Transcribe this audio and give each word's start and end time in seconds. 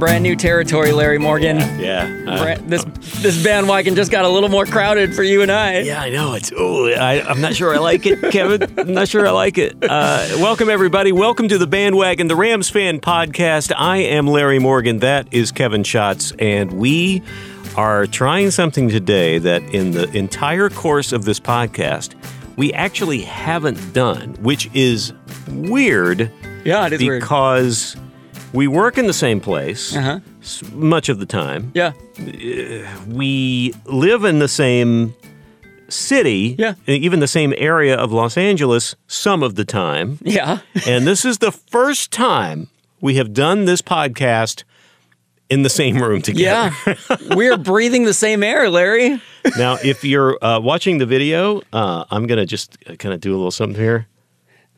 Brand 0.00 0.22
new 0.24 0.34
territory, 0.34 0.90
Larry 0.92 1.18
Morgan. 1.18 1.58
Yeah. 1.78 2.24
uh, 2.26 2.42
Bra- 2.56 2.66
this 2.66 2.82
this 3.22 3.44
bandwagon 3.44 3.94
just 3.94 4.10
got 4.10 4.24
a 4.24 4.28
little 4.28 4.48
more 4.48 4.64
crowded 4.66 5.14
for 5.14 5.22
you 5.22 5.42
and 5.42 5.52
I. 5.52 5.80
yeah, 5.80 6.00
I 6.02 6.10
know. 6.10 6.34
It's. 6.34 6.50
Oh, 6.56 6.88
I, 6.88 7.20
I'm 7.22 7.40
not 7.40 7.54
sure 7.54 7.72
I 7.74 7.78
like 7.78 8.06
it, 8.06 8.18
Kevin. 8.32 8.62
I'm 8.78 8.92
not 8.94 9.06
sure 9.08 9.26
I 9.28 9.30
like 9.30 9.58
it. 9.58 9.76
Uh, 9.82 10.26
welcome, 10.38 10.68
everybody. 10.68 11.12
Welcome 11.12 11.46
to 11.48 11.58
the 11.58 11.66
Bandwagon, 11.68 12.26
the 12.26 12.34
Rams 12.34 12.68
Fan 12.70 12.98
Podcast. 13.00 13.72
I 13.76 13.98
am 13.98 14.26
Larry 14.26 14.58
Morgan. 14.58 14.98
That 14.98 15.32
is 15.32 15.52
Kevin 15.52 15.84
Schatz. 15.84 16.32
And 16.38 16.72
we 16.72 17.22
are 17.76 18.06
trying 18.06 18.50
something 18.50 18.88
today 18.88 19.38
that 19.38 19.62
in 19.74 19.92
the 19.92 20.10
entire 20.16 20.70
course 20.70 21.12
of 21.12 21.24
this 21.24 21.38
podcast, 21.38 22.14
we 22.56 22.72
actually 22.72 23.20
haven't 23.22 23.92
done, 23.92 24.34
which 24.40 24.68
is 24.74 25.12
weird 25.48 26.30
Yeah, 26.64 26.86
it 26.86 26.94
is 26.94 27.00
weird. 27.02 27.22
We 28.52 28.66
work 28.66 28.98
in 28.98 29.06
the 29.06 29.12
same 29.12 29.40
place 29.40 29.94
Uh-huh. 29.96 30.20
much 30.72 31.08
of 31.08 31.18
the 31.18 31.26
time. 31.26 31.70
Yeah. 31.74 31.92
we 33.08 33.74
live 33.86 34.24
in 34.24 34.38
the 34.38 34.48
same 34.48 35.14
city, 35.88 36.54
Yeah. 36.58 36.74
even 36.86 37.20
the 37.20 37.26
same 37.28 37.52
area 37.56 37.96
of 37.96 38.12
Los 38.12 38.36
Angeles 38.36 38.94
some 39.06 39.42
of 39.42 39.54
the 39.54 39.64
time. 39.64 40.18
Yeah. 40.22 40.58
and 40.86 41.06
this 41.06 41.24
is 41.24 41.38
the 41.38 41.52
first 41.52 42.10
time 42.12 42.68
we 43.00 43.14
have 43.16 43.32
done 43.32 43.64
this 43.64 43.82
podcast 43.82 44.64
in 45.48 45.62
the 45.62 45.68
same 45.70 46.00
room 46.00 46.22
together. 46.22 46.72
Yeah. 46.86 46.96
We're 47.34 47.56
breathing 47.56 48.04
the 48.04 48.14
same 48.14 48.44
air, 48.44 48.70
Larry. 48.70 49.20
now, 49.58 49.78
if 49.82 50.04
you're 50.04 50.38
uh, 50.44 50.60
watching 50.60 50.98
the 50.98 51.06
video, 51.06 51.62
uh, 51.72 52.04
I'm 52.10 52.26
going 52.28 52.38
to 52.38 52.46
just 52.46 52.78
kind 52.98 53.12
of 53.12 53.20
do 53.20 53.32
a 53.32 53.36
little 53.36 53.50
something 53.50 53.80
here. 53.80 54.06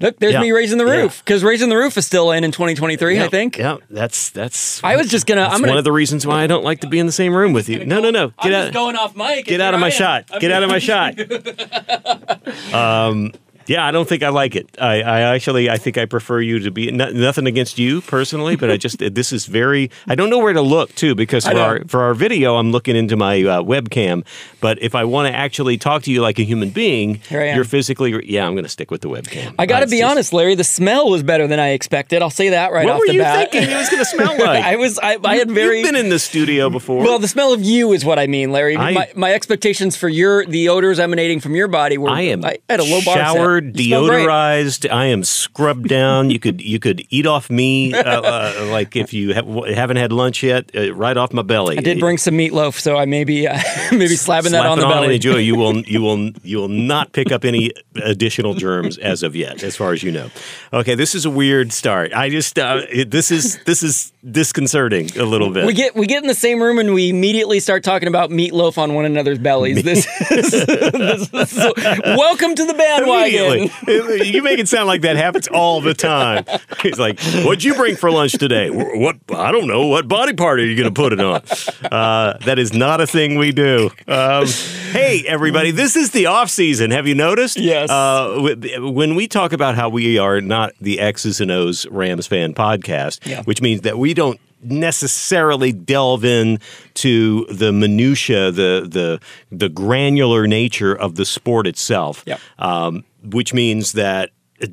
Look, 0.03 0.19
there's 0.19 0.33
Yeah. 0.35 0.41
me 0.41 0.51
raising 0.53 0.77
the 0.79 0.85
roof 0.85 1.23
because 1.25 1.43
raising 1.45 1.69
the 1.69 1.77
roof 1.77 1.97
is 1.97 2.05
still 2.07 2.33
in 2.33 2.43
in 2.45 2.51
2023, 2.53 3.21
I 3.21 3.29
think. 3.29 3.57
Yeah, 3.57 3.77
that's 3.89 4.31
that's. 4.31 4.83
I 4.85 4.97
was 4.97 5.09
just 5.09 5.27
gonna- 5.27 5.43
I'm 5.45 5.61
gonna- 5.61 5.69
one 5.69 5.79
of 5.79 5.85
the 5.85 5.93
reasons 5.93 6.27
why 6.27 6.43
I 6.43 6.47
don't 6.49 6.65
like 6.65 6.81
to 6.81 6.89
be 6.89 6.99
in 6.99 7.07
the 7.07 7.13
same 7.13 7.35
room 7.35 7.53
with 7.53 7.69
you. 7.69 7.85
No, 7.87 8.01
no, 8.01 8.11
no. 8.11 8.29
Get 8.29 8.35
I'm 8.47 8.53
out. 8.53 8.61
just 8.65 8.73
going 8.75 8.97
off 8.97 9.15
mic. 9.17 9.47
Get 9.47 9.61
out 9.61 9.75
of 9.75 9.81
my 9.81 9.89
shot. 9.91 10.25
Get 10.41 10.51
out 10.51 10.62
of 10.65 10.69
my 10.71 10.79
shot. 10.81 11.15
um, 12.75 13.33
yeah, 13.67 13.87
I 13.87 13.91
don't 13.91 14.09
think 14.09 14.23
I 14.23 14.28
like 14.31 14.56
it. 14.56 14.69
I, 14.81 15.03
I 15.03 15.21
actually, 15.34 15.71
I 15.71 15.77
think 15.78 15.99
I 15.99 16.05
prefer 16.06 16.41
you 16.41 16.59
to 16.61 16.71
be 16.71 16.91
no, 16.91 17.11
nothing 17.11 17.47
against 17.47 17.78
you 17.78 18.00
personally, 18.03 18.56
but 18.56 18.71
I 18.71 18.77
just 18.77 18.99
this 19.15 19.33
is 19.33 19.47
very. 19.47 19.91
I 20.06 20.15
don't 20.15 20.31
know 20.31 20.39
where 20.39 20.53
to 20.53 20.62
look 20.62 20.95
too 20.95 21.15
because 21.15 21.45
for 21.47 21.56
our 21.59 21.84
for 21.87 22.03
our 22.03 22.15
video, 22.15 22.56
I'm 22.56 22.71
looking 22.73 22.97
into 22.97 23.17
my 23.17 23.41
uh, 23.43 23.62
webcam. 23.62 24.25
But 24.61 24.81
if 24.83 24.95
I 24.95 25.05
want 25.05 25.28
to 25.33 25.34
actually 25.37 25.77
talk 25.78 26.03
to 26.05 26.12
you 26.12 26.21
like 26.23 26.39
a 26.39 26.45
human 26.45 26.71
being, 26.71 27.17
Here 27.28 27.41
I 27.41 27.47
am. 27.49 27.56
you're 27.56 27.65
physically. 27.65 28.12
Yeah, 28.31 28.47
I'm 28.47 28.55
going 28.55 28.65
to 28.65 28.69
stick 28.71 28.91
with 28.91 29.00
the 29.00 29.09
webcam. 29.09 29.55
I 29.59 29.67
got 29.67 29.81
to 29.81 29.87
be 29.87 29.99
just- 29.99 30.11
honest, 30.11 30.33
Larry. 30.33 30.55
The 30.55 30.65
smell 30.65 31.11
was 31.11 31.23
better 31.23 31.47
than 31.47 31.59
I 31.59 31.71
expected. 31.71 32.23
I'll 32.23 32.31
say 32.31 32.50
that 32.50 32.73
right 32.73 32.89
off 32.89 33.00
the 33.06 33.19
bat. 33.19 33.49
What 33.49 33.53
were 33.53 33.59
you 33.59 33.62
thinking 33.62 33.71
it 33.75 33.77
was 33.79 33.89
going 33.89 33.99
to 34.03 34.09
smell 34.09 34.33
like? 34.39 34.65
I 34.65 34.77
was. 34.77 34.99
I, 34.99 35.19
I 35.25 35.37
had 35.37 35.50
very. 35.50 35.81
You've 35.81 35.87
been 35.87 35.97
in 35.97 36.09
the 36.11 36.19
studio 36.19 36.71
before. 36.71 37.03
well, 37.05 37.19
the 37.19 37.29
smell 37.29 37.53
of 37.53 37.62
you 37.62 37.93
is 37.93 38.05
what 38.05 38.19
I 38.19 38.27
mean, 38.27 38.53
Larry. 38.53 38.77
I- 38.77 38.93
my, 38.93 39.11
my 39.17 39.33
expectations 39.33 39.97
for 39.97 40.09
your 40.09 40.44
the 40.47 40.69
odors 40.69 40.99
emanating 41.00 41.41
from 41.41 41.55
your 41.55 41.69
body 41.69 41.99
were. 41.99 42.11
I 42.11 42.23
am 42.23 42.44
I 42.44 42.59
had 42.69 42.81
a 42.81 42.84
low 42.84 43.00
bar. 43.05 43.17
set. 43.17 43.27
Showered, 43.53 43.79
You 43.79 43.87
smell 43.89 44.07
great. 44.07 44.27
deodorized. 44.27 44.91
I 44.91 45.07
am 45.07 45.25
scrubbed 45.25 45.89
down. 45.89 46.31
You 46.31 46.39
could 46.39 46.61
you 46.61 46.79
could 46.79 47.05
eat 47.11 47.27
off 47.27 47.51
me 47.51 47.95
uh, 47.95 48.21
uh, 48.23 48.69
like 48.71 48.97
if 48.97 49.13
you 49.13 49.35
have, 49.35 49.47
haven't 49.75 49.97
had 49.97 50.13
lunch 50.13 50.43
yet, 50.43 50.71
uh, 50.77 50.95
right 50.95 51.17
off 51.17 51.33
my 51.33 51.43
belly. 51.43 51.79
I 51.79 51.81
did 51.81 52.01
bring 52.01 52.19
some 52.19 52.35
meatloaf, 52.35 52.79
so 52.79 52.97
I 52.97 53.05
may 53.05 53.25
be 53.25 53.47
uh, 53.47 53.59
maybe 53.93 54.17
slapping 54.17 54.53
that 54.53 54.67
on 54.67 54.79
the 54.79 54.87
belly. 54.87 55.05
and 55.07 55.15
enjoy. 55.15 55.37
You 55.37 55.57
will 55.57 55.79
you 55.87 56.01
will 56.03 56.31
you 56.43 56.59
will 56.59 56.69
not 56.69 57.12
pick 57.12 57.33
up 57.33 57.45
any 57.45 57.73
additional 57.97 58.55
germs 58.55 58.99
as 58.99 59.23
of 59.23 59.35
yet, 59.37 59.62
as 59.62 59.77
far 59.77 59.93
as 59.93 60.03
you 60.03 60.12
know. 60.12 60.31
Okay, 60.73 60.95
this 60.95 61.15
is 61.15 61.25
a 61.25 61.31
weird 61.31 61.73
start. 61.73 62.12
I 62.12 62.29
just 62.31 62.59
uh, 62.59 62.83
it, 62.91 63.11
this 63.11 63.31
is 63.31 63.62
this 63.65 63.83
is 63.83 64.12
disconcerting 64.31 65.10
a 65.19 65.25
little 65.25 65.50
bit. 65.50 65.66
We 65.66 65.75
get 65.75 65.94
we 65.97 66.06
get 66.06 66.22
in 66.22 66.28
the 66.28 66.34
same 66.34 66.62
room 66.62 66.78
and 66.78 66.94
we 66.94 67.09
immediately 67.10 67.59
start 67.60 67.83
talking 67.83 68.09
about 68.09 68.31
meatloaf 68.31 68.78
on 68.78 68.94
one 68.94 69.05
another's 69.05 69.38
bellies. 69.38 69.83
This, 69.93 70.06
is, 70.31 71.28
this 71.31 71.56
is- 71.56 71.72
welcome 72.16 72.55
to 72.55 72.65
the 72.65 72.75
bandwagon. 72.75 73.71
Immediately. 73.87 74.28
you 74.28 74.43
make 74.43 74.59
it 74.59 74.69
sound 74.69 74.87
like 74.87 75.03
that 75.03 75.16
happens 75.16 75.49
all 75.49 75.81
the 75.81 75.94
time. 75.94 76.44
He's 76.81 76.99
like, 76.99 77.21
"What'd 77.44 77.65
you 77.65 77.75
bring 77.75 77.97
for 77.97 78.11
lunch 78.11 78.32
today? 78.32 78.71
What? 78.71 79.16
I 79.34 79.50
don't 79.53 79.66
know. 79.66 79.87
What 79.88 80.09
body 80.09 80.32
part 80.34 80.61
are 80.61 80.65
you 80.65 80.77
going 80.77 80.88
to 80.88 80.94
put 80.94 81.12
it 81.12 81.21
on?" 81.21 81.43
Uh, 81.91 82.38
that 82.44 82.59
is 82.59 82.72
not 82.72 83.00
a 83.00 83.06
thing 83.06 83.37
we 83.38 83.53
do. 83.53 83.91
Um, 84.06 84.47
hey, 84.93 85.25
everybody! 85.27 85.71
This 85.71 85.97
is 85.97 86.11
the 86.12 86.27
off 86.27 86.49
season. 86.50 86.91
Have 86.93 87.06
you 87.06 87.15
noticed? 87.15 87.59
Yes. 87.59 87.91
Uh, 87.91 88.55
when 88.81 89.15
we 89.15 89.27
talk 89.27 89.53
about 89.53 89.75
how 89.75 89.88
we 89.88 90.19
are 90.19 90.41
not 90.41 90.72
the 90.81 91.00
X's 91.00 91.41
and 91.41 91.50
O's 91.50 91.87
Rams 91.88 92.27
fan 92.27 92.55
podcast, 92.55 93.27
Yeah. 93.27 93.43
which 93.43 93.61
means 93.61 93.82
that 93.82 93.99
we 93.99 94.12
don't 94.15 94.41
necessarily 94.62 95.73
delve 95.73 96.25
in 96.25 96.59
to 96.95 97.45
the 97.47 97.73
minutia, 97.73 98.50
the 98.50 98.87
the 98.89 99.21
the 99.50 99.69
granular 99.69 100.47
nature 100.47 100.95
of 100.95 101.17
the 101.17 101.25
sport 101.25 101.67
itself. 101.67 102.23
Yep. 102.27 102.41
Um, 102.59 103.05
which 103.25 103.55
means 103.55 103.93
that 103.93 104.31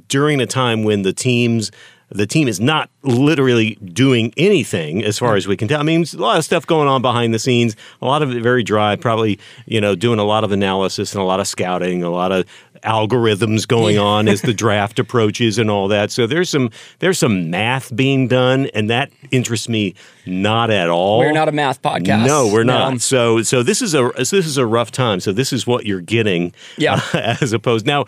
during 0.07 0.41
a 0.41 0.45
time 0.45 0.83
when 0.83 1.01
the 1.01 1.13
teams 1.13 1.71
the 2.11 2.25
team 2.25 2.47
is 2.47 2.59
not 2.59 2.89
literally 3.03 3.75
doing 3.75 4.33
anything 4.35 5.03
as 5.03 5.19
far 5.19 5.35
as 5.35 5.47
we 5.47 5.55
can 5.55 5.67
tell. 5.67 5.79
I 5.79 5.83
mean, 5.83 6.05
a 6.13 6.17
lot 6.17 6.37
of 6.37 6.43
stuff 6.43 6.65
going 6.65 6.87
on 6.87 7.01
behind 7.01 7.33
the 7.33 7.39
scenes, 7.39 7.75
a 8.01 8.05
lot 8.05 8.23
of 8.23 8.35
it 8.35 8.41
very 8.41 8.63
dry, 8.63 8.95
probably, 8.95 9.39
you 9.67 9.79
know, 9.79 9.95
doing 9.95 10.17
a 10.17 10.23
lot 10.23 10.43
of 10.43 10.51
analysis 10.51 11.13
and 11.13 11.21
a 11.21 11.25
lot 11.25 11.39
of 11.39 11.47
scouting, 11.47 12.01
a 12.01 12.09
lot 12.09 12.31
of 12.31 12.45
algorithms 12.83 13.67
going 13.67 13.97
on 13.97 14.27
as 14.27 14.41
the 14.41 14.53
draft 14.65 14.99
approaches 14.99 15.57
and 15.57 15.69
all 15.69 15.87
that. 15.89 16.11
So 16.11 16.27
there's 16.27 16.49
some 16.49 16.69
there's 16.99 17.17
some 17.19 17.49
math 17.49 17.95
being 17.95 18.27
done 18.27 18.67
and 18.73 18.89
that 18.89 19.11
interests 19.31 19.69
me 19.69 19.95
not 20.25 20.69
at 20.69 20.89
all. 20.89 21.19
We're 21.19 21.31
not 21.31 21.49
a 21.49 21.51
math 21.51 21.81
podcast. 21.81 22.25
No, 22.27 22.47
we're 22.51 22.63
No. 22.63 22.89
not. 22.91 23.01
So 23.01 23.41
so 23.41 23.63
this 23.63 23.81
is 23.81 23.93
a 23.95 24.11
this 24.17 24.33
is 24.33 24.57
a 24.57 24.65
rough 24.65 24.91
time. 24.91 25.19
So 25.19 25.31
this 25.31 25.51
is 25.53 25.65
what 25.67 25.85
you're 25.85 26.01
getting 26.01 26.53
Yeah. 26.77 27.01
Uh, 27.13 27.35
as 27.41 27.53
opposed 27.53 27.85
now 27.85 28.05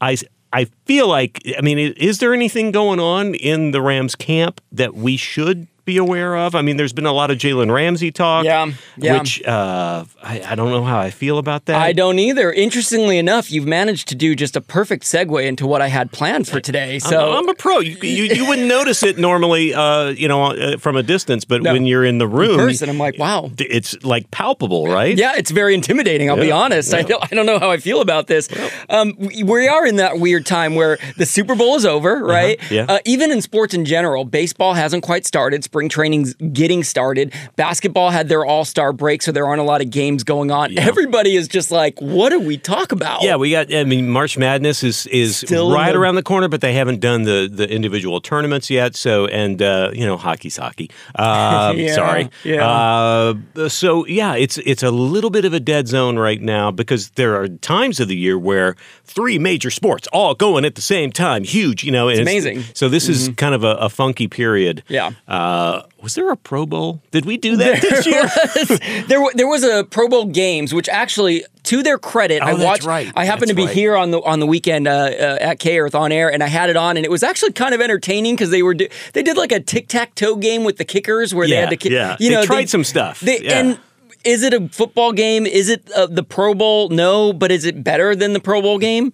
I 0.00 0.16
I 0.52 0.66
feel 0.86 1.08
like 1.08 1.40
I 1.58 1.62
mean 1.62 1.78
is 1.78 2.18
there 2.18 2.34
anything 2.34 2.72
going 2.72 3.00
on 3.00 3.34
in 3.34 3.70
the 3.70 3.80
Rams 3.80 4.14
camp 4.14 4.60
that 4.72 4.94
we 4.94 5.16
should 5.16 5.66
be 5.84 5.96
aware 5.96 6.36
of? 6.36 6.54
I 6.54 6.62
mean, 6.62 6.76
there's 6.76 6.92
been 6.92 7.06
a 7.06 7.12
lot 7.12 7.30
of 7.30 7.38
Jalen 7.38 7.72
Ramsey 7.72 8.12
talk. 8.12 8.44
Yeah, 8.44 8.72
yeah. 8.96 9.18
Which 9.18 9.42
uh, 9.44 10.04
I, 10.22 10.42
I 10.42 10.54
don't 10.54 10.70
know 10.70 10.84
how 10.84 10.98
I 10.98 11.10
feel 11.10 11.38
about 11.38 11.66
that. 11.66 11.76
I 11.76 11.92
don't 11.92 12.18
either. 12.18 12.52
Interestingly 12.52 13.18
enough, 13.18 13.50
you've 13.50 13.66
managed 13.66 14.08
to 14.08 14.14
do 14.14 14.34
just 14.34 14.56
a 14.56 14.60
perfect 14.60 15.04
segue 15.04 15.44
into 15.44 15.66
what 15.66 15.82
I 15.82 15.88
had 15.88 16.12
planned 16.12 16.48
for 16.48 16.60
today. 16.60 16.98
So 16.98 17.32
I'm, 17.32 17.38
I'm 17.44 17.48
a 17.48 17.54
pro. 17.54 17.80
You, 17.80 17.96
you, 18.02 18.24
you 18.34 18.46
wouldn't 18.46 18.68
notice 18.68 19.02
it 19.02 19.18
normally, 19.18 19.74
uh, 19.74 20.08
you 20.08 20.28
know, 20.28 20.52
uh, 20.52 20.76
from 20.78 20.96
a 20.96 21.02
distance, 21.02 21.44
but 21.44 21.62
No. 21.62 21.72
when 21.72 21.86
you're 21.86 22.04
in 22.04 22.18
the 22.18 22.28
room, 22.28 22.56
person, 22.58 22.88
I'm 22.88 22.98
like, 22.98 23.18
wow. 23.18 23.50
it's 23.58 24.02
like 24.04 24.30
palpable, 24.30 24.86
right? 24.86 25.16
Yeah, 25.16 25.32
it's 25.36 25.50
very 25.50 25.74
intimidating. 25.74 26.30
I'll 26.30 26.36
be 26.36 26.48
Yeah, 26.48 26.56
honest. 26.56 26.94
I, 26.94 27.02
don't, 27.02 27.22
I 27.22 27.34
don't 27.34 27.46
know 27.46 27.58
how 27.58 27.70
I 27.70 27.78
feel 27.78 28.00
about 28.00 28.26
this. 28.26 28.48
Um, 28.88 29.14
we, 29.18 29.42
we 29.42 29.68
are 29.68 29.86
in 29.86 29.96
that 29.96 30.18
weird 30.18 30.46
time 30.46 30.74
where 30.74 30.98
the 31.16 31.26
Super 31.26 31.54
Bowl 31.54 31.76
is 31.76 31.84
over, 31.84 32.22
right? 32.24 32.58
Uh-huh. 32.60 32.74
yeah. 32.74 32.86
Uh, 32.88 32.98
even 33.04 33.30
in 33.30 33.40
sports 33.42 33.74
in 33.74 33.84
general, 33.84 34.24
baseball 34.24 34.74
hasn't 34.74 35.02
quite 35.02 35.26
started. 35.26 35.64
Spring 35.72 35.88
training's 35.88 36.34
getting 36.34 36.84
started. 36.84 37.32
Basketball 37.56 38.10
had 38.10 38.28
their 38.28 38.44
All 38.44 38.66
Star 38.66 38.92
break, 38.92 39.22
so 39.22 39.32
there 39.32 39.46
aren't 39.46 39.62
a 39.62 39.64
lot 39.64 39.80
of 39.80 39.88
games 39.88 40.22
going 40.22 40.50
on. 40.50 40.76
Everybody 40.76 41.34
is 41.34 41.48
just 41.48 41.70
like, 41.70 41.98
what 41.98 42.28
do 42.28 42.38
we 42.40 42.58
talk 42.58 42.92
about? 42.92 43.22
Yeah, 43.22 43.36
we 43.36 43.52
got. 43.52 43.72
I 43.74 43.84
mean, 43.84 44.06
March 44.10 44.36
Madness 44.36 44.82
is 44.82 45.06
is 45.06 45.38
Still 45.38 45.72
right 45.72 45.92
the- 45.92 45.98
around 45.98 46.16
the 46.16 46.22
corner, 46.22 46.46
but 46.48 46.60
they 46.60 46.74
haven't 46.74 47.00
done 47.00 47.22
the 47.22 47.48
the 47.50 47.66
individual 47.70 48.20
tournaments 48.20 48.68
yet. 48.68 48.94
So, 48.96 49.24
and 49.28 49.62
uh, 49.62 49.92
you 49.94 50.04
know, 50.04 50.18
hockey's 50.18 50.58
hockey. 50.58 50.90
Um, 51.18 51.78
Yeah, 51.78 51.94
sorry. 51.94 52.28
yeah. 52.44 52.66
Uh, 52.68 53.68
so 53.70 54.04
yeah, 54.06 54.34
it's 54.34 54.58
it's 54.58 54.82
a 54.82 54.90
little 54.90 55.30
bit 55.30 55.46
of 55.46 55.54
a 55.54 55.60
dead 55.60 55.88
zone 55.88 56.18
right 56.18 56.40
now 56.42 56.70
because 56.70 57.08
there 57.12 57.34
are 57.40 57.48
times 57.48 57.98
of 57.98 58.08
the 58.08 58.16
year 58.16 58.38
where 58.38 58.76
three 59.04 59.38
major 59.38 59.70
sports 59.70 60.06
all 60.12 60.34
going 60.34 60.66
at 60.66 60.74
the 60.74 60.82
same 60.82 61.12
time, 61.12 61.44
huge. 61.44 61.82
You 61.82 61.92
know, 61.92 62.08
and 62.08 62.20
amazing. 62.20 62.62
So 62.74 62.90
this 62.90 63.08
is 63.08 63.30
kind 63.38 63.54
of 63.54 63.64
a, 63.64 63.74
a 63.76 63.88
funky 63.88 64.28
period. 64.28 64.82
Mm-hmm. 64.88 64.92
Yeah. 64.92 65.10
Uh, 65.26 65.61
was 66.02 66.14
there 66.14 66.30
a 66.30 66.36
Pro 66.36 66.66
Bowl? 66.66 67.02
Did 67.10 67.24
we 67.24 67.36
do 67.36 67.56
that 67.56 67.80
this 67.82 68.06
year? 68.06 69.04
there, 69.08 69.20
there 69.34 69.46
was 69.46 69.62
a 69.64 69.84
Pro 69.84 70.08
Bowl 70.08 70.26
games, 70.26 70.72
which 70.74 70.88
actually, 70.88 71.44
to 71.64 71.82
their 71.82 71.98
credit, 71.98 72.42
Oh, 72.42 72.46
I 72.46 72.54
watched. 72.54 72.84
right. 72.84 73.12
I 73.16 73.24
happened 73.24 73.42
That's 73.48 73.50
to 73.52 73.56
be 73.56 73.66
right. 73.66 73.74
here 73.74 73.96
on 73.96 74.10
the 74.10 74.20
on 74.22 74.40
the 74.40 74.46
weekend 74.46 74.88
uh, 74.88 74.90
uh, 74.90 75.38
at 75.40 75.58
K 75.58 75.78
Earth 75.78 75.94
on 75.94 76.12
air, 76.12 76.32
and 76.32 76.42
I 76.42 76.48
had 76.48 76.70
it 76.70 76.76
on, 76.76 76.96
and 76.96 77.04
it 77.06 77.10
was 77.10 77.22
actually 77.22 77.52
kind 77.52 77.74
of 77.74 77.80
entertaining 77.80 78.34
because 78.34 78.50
they 78.50 78.62
were 78.62 78.74
do- 78.74 78.88
they 79.12 79.22
did 79.22 79.36
like 79.36 79.52
a 79.52 79.60
tic 79.60 79.88
tac 79.88 80.14
toe 80.14 80.36
game 80.36 80.64
with 80.64 80.76
the 80.78 80.84
kickers 80.84 81.34
where 81.34 81.46
they 81.48 81.56
had 81.56 81.70
to, 81.70 81.76
ki- 81.76 81.92
yeah. 81.92 82.16
you 82.20 82.30
They 82.30 82.34
know, 82.36 82.44
tried 82.44 82.68
some 82.70 82.84
stuff. 82.84 83.20
They, 83.20 83.40
Yeah. 83.40 83.58
And 83.58 83.78
is 84.24 84.42
it 84.44 84.54
a 84.54 84.68
football 84.68 85.12
game? 85.12 85.46
Is 85.46 85.68
it 85.68 85.90
uh, 85.92 86.06
the 86.06 86.22
Pro 86.22 86.54
Bowl? 86.54 86.88
No, 86.90 87.32
but 87.32 87.50
is 87.50 87.64
it 87.64 87.82
better 87.82 88.14
than 88.14 88.32
the 88.32 88.40
Pro 88.40 88.62
Bowl 88.62 88.78
game? 88.78 89.12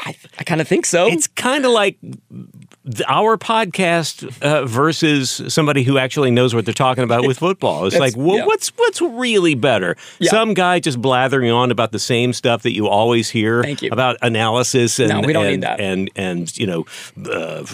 I, 0.00 0.14
I 0.38 0.44
kind 0.44 0.60
of 0.60 0.68
think 0.68 0.84
so. 0.84 1.06
It's 1.06 1.26
kind 1.26 1.64
of 1.64 1.70
like 1.72 1.96
our 3.08 3.36
podcast 3.36 4.42
uh, 4.42 4.64
versus 4.64 5.42
somebody 5.48 5.82
who 5.82 5.98
actually 5.98 6.30
knows 6.30 6.54
what 6.54 6.64
they're 6.64 6.74
talking 6.74 7.04
about 7.04 7.26
with 7.26 7.38
football. 7.38 7.86
It's 7.86 7.98
like, 7.98 8.14
well, 8.16 8.36
yeah. 8.38 8.46
what's 8.46 8.68
what's 8.76 9.00
really 9.02 9.54
better? 9.54 9.96
Yeah. 10.18 10.30
Some 10.30 10.54
guy 10.54 10.78
just 10.80 11.00
blathering 11.00 11.50
on 11.50 11.70
about 11.70 11.92
the 11.92 11.98
same 11.98 12.32
stuff 12.32 12.62
that 12.62 12.72
you 12.72 12.88
always 12.88 13.28
hear 13.30 13.64
you. 13.66 13.88
about 13.90 14.16
analysis 14.22 14.98
and 14.98 15.08
No, 15.08 15.20
we 15.20 15.32
don't 15.32 15.46
need 15.46 15.62
that. 15.62 15.80
and 15.80 16.10
and 16.16 16.56
you 16.56 16.66
know, 16.66 16.84
uh, 17.30 17.64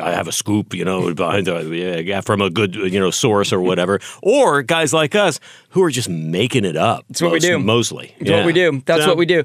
I 0.00 0.12
have 0.12 0.28
a 0.28 0.32
scoop, 0.32 0.74
you 0.74 0.84
know, 0.84 1.12
behind 1.14 1.48
uh, 1.48 1.58
yeah, 1.60 2.20
from 2.22 2.40
a 2.40 2.50
good 2.50 2.74
you 2.74 2.98
know 2.98 3.10
source 3.10 3.52
or 3.52 3.60
whatever, 3.60 4.00
or 4.22 4.62
guys 4.62 4.92
like 4.92 5.14
us 5.14 5.38
who 5.70 5.82
are 5.82 5.90
just 5.90 6.08
making 6.08 6.64
it 6.64 6.76
up. 6.76 7.04
That's 7.08 7.22
what 7.22 7.32
we 7.32 7.40
do. 7.40 7.58
Mostly, 7.58 8.14
That's 8.20 8.30
what 8.30 8.46
we 8.46 8.52
do. 8.52 8.82
That's 8.86 9.02
So- 9.02 9.08
what 9.08 9.16
we 9.18 9.26
do. 9.26 9.44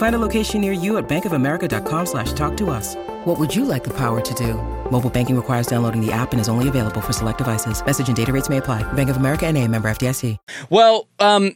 Find 0.00 0.14
a 0.14 0.18
location 0.18 0.62
near 0.62 0.72
you 0.72 0.96
at 0.96 1.10
bankofamerica.com 1.10 2.06
slash 2.06 2.32
talk 2.32 2.56
to 2.56 2.70
us. 2.70 2.96
What 3.26 3.38
would 3.38 3.54
you 3.54 3.66
like 3.66 3.84
the 3.84 3.92
power 3.92 4.22
to 4.22 4.34
do? 4.34 4.54
Mobile 4.90 5.10
banking 5.10 5.36
requires 5.36 5.66
downloading 5.66 6.00
the 6.00 6.10
app 6.10 6.32
and 6.32 6.40
is 6.40 6.48
only 6.48 6.68
available 6.68 7.02
for 7.02 7.12
select 7.12 7.36
devices. 7.36 7.84
Message 7.84 8.08
and 8.08 8.16
data 8.16 8.32
rates 8.32 8.48
may 8.48 8.56
apply. 8.56 8.82
Bank 8.94 9.10
of 9.10 9.18
America 9.18 9.46
and 9.46 9.58
a 9.58 9.68
member 9.68 9.90
FDIC. 9.90 10.38
Well, 10.70 11.06
um, 11.18 11.54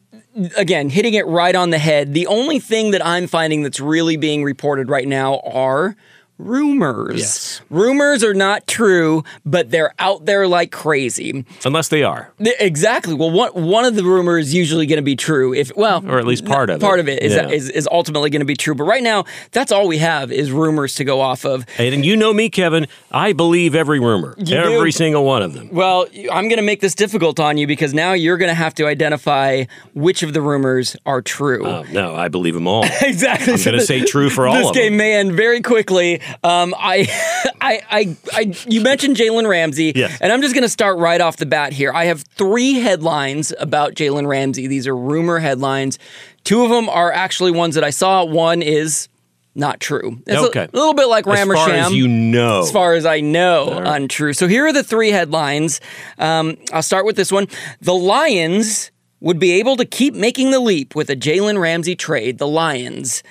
again, 0.59 0.91
hitting 0.91 1.15
it 1.15 1.27
right 1.27 1.55
on 1.55 1.71
the 1.71 1.79
head. 1.79 2.13
The 2.13 2.27
only 2.27 2.59
thing 2.59 2.91
that 2.91 3.03
I'm 3.03 3.29
finding 3.29 3.63
that's 3.63 3.81
really 3.81 4.19
being 4.19 4.45
reported 4.45 4.91
right 4.91 5.09
now 5.09 5.39
are 5.39 5.97
rumors. 6.39 7.19
Yes. 7.21 7.61
Rumors 7.71 8.25
are 8.25 8.35
not 8.35 8.67
true, 8.67 9.23
but 9.45 9.71
they're 9.71 9.95
out 9.99 10.25
there 10.27 10.47
like 10.49 10.71
crazy. 10.73 11.45
unless 11.65 11.89
they 11.89 12.03
are. 12.03 12.33
Exactly. 12.61 13.15
Well, 13.15 13.31
one 13.31 13.51
one 13.53 13.85
of 13.85 13.95
the 13.95 14.05
rumors 14.05 14.47
is 14.49 14.55
usually 14.55 14.87
going 14.87 14.97
to 14.99 15.03
be 15.03 15.17
true. 15.17 15.55
If 15.55 15.73
well, 15.77 16.05
Or 16.09 16.19
at 16.19 16.27
least 16.27 16.45
part 16.45 16.71
of 16.71 16.81
part 16.81 16.99
it. 16.99 17.03
of 17.03 17.09
it 17.09 17.23
is, 17.23 17.35
Yeah. 17.35 17.49
is 17.49 17.69
is 17.71 17.89
ultimately 17.91 18.31
going 18.31 18.41
to 18.41 18.47
be 18.47 18.57
true. 18.57 18.75
But 18.75 18.85
right 18.85 19.03
now, 19.03 19.25
that's 19.53 19.73
all 19.73 19.87
we 19.89 19.99
have 19.99 20.33
is 20.33 20.51
rumors 20.51 20.95
to 20.97 21.05
go 21.05 21.21
off 21.21 21.45
of. 21.45 21.65
And 21.79 22.05
you 22.05 22.17
know 22.17 22.33
me, 22.33 22.51
Kevin. 22.51 22.87
I 23.11 23.33
believe 23.33 23.75
every 23.75 24.01
rumor, 24.01 24.35
You 24.39 24.57
every 24.57 24.91
do? 24.91 24.97
single 24.97 25.25
one 25.25 25.43
of 25.43 25.55
them. 25.55 25.69
Well, 25.73 26.07
I'm 26.33 26.49
going 26.49 26.57
to 26.57 26.63
make 26.63 26.81
this 26.81 26.95
difficult 26.95 27.39
on 27.41 27.57
you 27.59 27.67
because 27.67 27.95
now 27.95 28.13
you're 28.13 28.37
going 28.39 28.49
to 28.51 28.55
have 28.55 28.75
to 28.77 28.87
identify 28.87 29.65
which 29.95 30.23
of 30.23 30.33
the 30.33 30.41
rumors 30.41 30.97
are 31.07 31.23
true. 31.23 31.65
Oh, 31.67 31.85
no, 31.93 32.15
I 32.15 32.29
believe 32.29 32.55
them 32.55 32.67
all. 32.67 32.85
Exactly. 33.05 33.53
I'm 33.55 33.63
going 33.63 33.79
to 33.79 33.85
say 33.85 34.05
true 34.05 34.31
for 34.31 34.47
all 34.49 34.55
this 34.57 34.69
of 34.69 34.75
game 34.75 34.93
them. 34.93 34.97
may 34.99 35.15
end 35.15 35.33
very 35.33 35.61
quickly. 35.61 36.21
Um, 36.43 36.75
I, 36.79 37.07
I, 37.61 37.81
I, 37.91 38.17
I, 38.33 38.55
you 38.69 38.81
mentioned 38.81 39.17
Jalen 39.17 39.49
Ramsey, 39.49 39.93
Yes. 39.95 40.19
and 40.21 40.33
I'm 40.33 40.43
just 40.43 40.55
going 40.55 40.63
to 40.63 40.69
start 40.69 40.99
right 40.99 41.21
off 41.21 41.37
the 41.37 41.47
bat 41.47 41.73
here. 41.73 41.93
I 41.93 42.05
have 42.07 42.23
three 42.23 42.75
headlines 42.75 43.53
about 43.59 43.95
Jalen 43.95 44.27
Ramsey. 44.27 44.67
These 44.67 44.87
are 44.87 44.97
rumor 44.97 45.39
headlines. 45.39 45.99
Two 46.45 46.63
of 46.63 46.71
them 46.71 46.89
are 46.89 47.13
actually 47.13 47.51
ones 47.53 47.75
that 47.75 47.85
I 47.85 47.91
saw. 47.91 48.25
One 48.25 48.61
is 48.63 49.09
not 49.55 49.79
true. 49.81 50.19
It's 50.27 50.43
a- 50.43 50.47
Okay. 50.49 50.65
a, 50.65 50.77
little 50.77 50.95
bit 50.95 51.07
like 51.07 51.27
As 51.27 51.33
Ram 51.35 51.51
or 51.53 51.55
far 51.55 51.69
Sham. 51.69 51.85
as 51.87 51.93
you 51.95 52.09
know. 52.09 52.61
As 52.63 52.71
far 52.73 52.95
as 52.95 53.07
I 53.07 53.21
know, 53.21 53.69
untrue. 53.85 54.33
So 54.33 54.49
here 54.49 54.67
are 54.67 54.73
the 54.73 54.83
three 54.83 55.11
headlines. 55.11 55.81
Um, 56.19 56.57
I'll 56.73 56.83
start 56.83 57.07
with 57.07 57.17
this 57.17 57.31
one. 57.31 57.47
The 57.81 57.95
Lions 57.95 58.91
would 59.21 59.39
be 59.39 59.53
able 59.53 59.77
to 59.77 59.85
keep 59.85 60.13
making 60.15 60.51
the 60.51 60.59
leap 60.61 60.95
with 60.97 61.09
a 61.09 61.17
Jalen 61.17 61.59
Ramsey 61.61 61.95
trade. 61.97 62.39
The 62.39 62.49
Lions. 62.49 63.23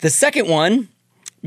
The 0.00 0.10
second 0.10 0.48
one, 0.48 0.88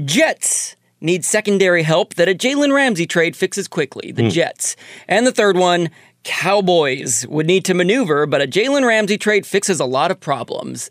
Jets 0.05 0.75
need 1.01 1.25
secondary 1.25 1.83
help 1.83 2.13
that 2.15 2.29
a 2.29 2.33
Jalen 2.35 2.73
Ramsey 2.73 3.05
trade 3.07 3.35
fixes 3.35 3.67
quickly. 3.67 4.11
The 4.11 4.23
Jets. 4.29 4.75
And 5.07 5.25
the 5.27 5.31
third 5.31 5.57
one, 5.57 5.89
Cowboys 6.23 7.25
would 7.27 7.47
need 7.47 7.65
to 7.65 7.73
maneuver, 7.73 8.27
but 8.27 8.41
a 8.41 8.47
Jalen 8.47 8.85
Ramsey 8.85 9.17
trade 9.17 9.45
fixes 9.45 9.79
a 9.79 9.85
lot 9.85 10.11
of 10.11 10.19
problems. 10.19 10.89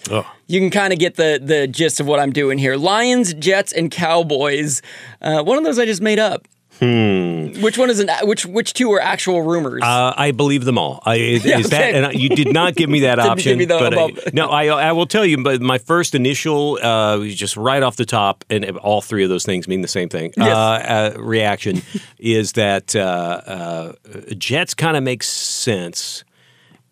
You 0.49 0.59
can 0.61 0.71
kind 0.71 0.93
of 0.93 0.99
get 0.99 1.15
the 1.15 1.41
the 1.41 1.69
gist 1.69 2.01
of 2.01 2.07
what 2.07 2.19
I'm 2.19 2.33
doing 2.33 2.59
here. 2.59 2.77
Lions, 2.77 3.33
Jets, 3.35 3.73
and 3.73 3.91
Cowboys. 3.91 4.83
Uh, 5.23 5.43
one 5.43 5.57
of 5.57 5.63
those 5.65 5.79
I 5.79 5.87
just 5.87 6.03
made 6.03 6.19
up. 6.19 6.49
Which 6.81 7.77
one 7.79 7.91
is 7.91 8.01
an 8.01 8.09
which 8.23 8.47
which 8.47 8.73
two 8.73 8.91
are 8.93 9.01
actual 9.01 9.43
rumors? 9.43 9.83
Uh, 9.83 10.15
I 10.17 10.31
believe 10.33 10.65
them 10.65 10.79
all. 10.79 11.03
I, 11.05 11.17
is 11.17 11.45
Yeah, 11.51 11.61
that 11.61 11.95
and 11.95 12.15
you 12.21 12.29
did 12.31 12.53
not 12.53 12.75
give 12.75 12.89
me 12.89 13.01
that 13.01 13.19
option? 13.31 13.59
me 13.59 13.67
but 13.67 13.97
I- 13.97 14.11
no, 14.33 14.49
I, 14.49 14.67
I 14.67 14.93
will 14.93 15.07
tell 15.07 15.25
you. 15.25 15.43
But 15.43 15.61
my 15.61 15.79
first 15.79 16.15
initial, 16.15 16.79
uh, 16.83 17.25
just 17.27 17.57
right 17.57 17.83
off 17.83 17.97
the 17.97 18.07
top, 18.07 18.45
and 18.51 18.65
all 18.79 19.01
three 19.03 19.23
of 19.25 19.29
those 19.31 19.45
things 19.45 19.69
mean 19.69 19.83
the 19.83 19.89
same 19.89 20.09
thing. 20.09 20.33
Yes. 20.37 20.49
Uh, 20.57 21.15
uh, 21.17 21.21
reaction 21.21 21.83
is 22.19 22.53
that 22.53 22.97
uh, 22.97 23.01
uh, 23.01 23.93
Jets 24.39 24.75
kind 24.75 24.97
of 24.97 25.03
makes 25.03 25.29
sense. 25.29 26.25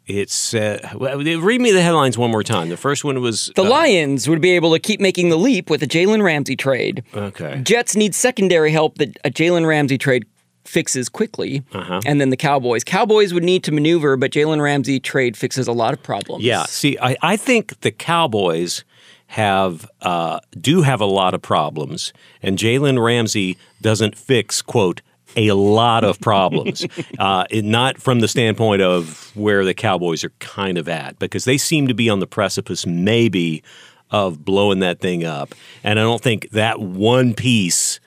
It's 0.08 0.54
uh, 0.54 0.78
well, 0.94 1.18
read 1.18 1.60
me 1.60 1.70
the 1.70 1.82
headlines 1.82 2.16
one 2.16 2.30
more 2.30 2.42
time. 2.42 2.70
The 2.70 2.78
first 2.78 3.04
one 3.04 3.20
was 3.20 3.52
the 3.54 3.62
uh, 3.62 3.68
Lions 3.68 4.26
would 4.26 4.40
be 4.40 4.52
able 4.52 4.72
to 4.72 4.78
keep 4.78 5.00
making 5.00 5.28
the 5.28 5.36
leap 5.36 5.68
with 5.68 5.82
a 5.82 5.86
Jalen 5.86 6.22
Ramsey 6.22 6.56
trade. 6.56 7.04
Okay. 7.14 7.60
Jets 7.62 7.94
need 7.94 8.14
secondary 8.14 8.72
help 8.72 8.96
that 8.96 9.18
a 9.22 9.30
Jalen 9.30 9.66
Ramsey 9.66 9.98
trade 9.98 10.24
fixes 10.64 11.10
quickly. 11.10 11.62
Uh-huh. 11.72 12.00
And 12.06 12.22
then 12.22 12.30
the 12.30 12.36
Cowboys. 12.36 12.84
Cowboys 12.84 13.34
would 13.34 13.44
need 13.44 13.62
to 13.64 13.72
maneuver, 13.72 14.16
but 14.16 14.30
Jalen 14.30 14.62
Ramsey 14.62 14.98
trade 14.98 15.36
fixes 15.36 15.68
a 15.68 15.72
lot 15.72 15.92
of 15.92 16.02
problems. 16.02 16.42
Yeah. 16.42 16.64
See, 16.64 16.96
I, 17.00 17.16
I 17.20 17.36
think 17.36 17.80
the 17.80 17.90
Cowboys 17.90 18.84
have 19.28 19.90
uh, 20.00 20.40
do 20.58 20.82
have 20.82 21.02
a 21.02 21.06
lot 21.06 21.34
of 21.34 21.42
problems, 21.42 22.14
and 22.42 22.56
Jalen 22.56 23.02
Ramsey 23.02 23.58
doesn't 23.82 24.16
fix 24.16 24.62
quote 24.62 25.02
a 25.46 25.54
lot 25.54 26.04
of 26.04 26.20
problems. 26.20 26.86
uh, 27.18 27.44
not 27.52 28.00
from 28.00 28.20
the 28.20 28.28
standpoint 28.28 28.82
of 28.82 29.34
where 29.36 29.64
the 29.64 29.74
Cowboys 29.74 30.24
are 30.24 30.32
kind 30.40 30.78
of 30.78 30.88
at, 30.88 31.18
because 31.18 31.44
they 31.44 31.58
seem 31.58 31.88
to 31.88 31.94
be 31.94 32.10
on 32.10 32.20
the 32.20 32.26
precipice, 32.26 32.86
maybe, 32.86 33.62
of 34.10 34.44
blowing 34.44 34.80
that 34.80 35.00
thing 35.00 35.24
up. 35.24 35.54
And 35.84 35.98
I 35.98 36.02
don't 36.02 36.22
think 36.22 36.50
that 36.50 36.80
one 36.80 37.34
piece 37.34 38.00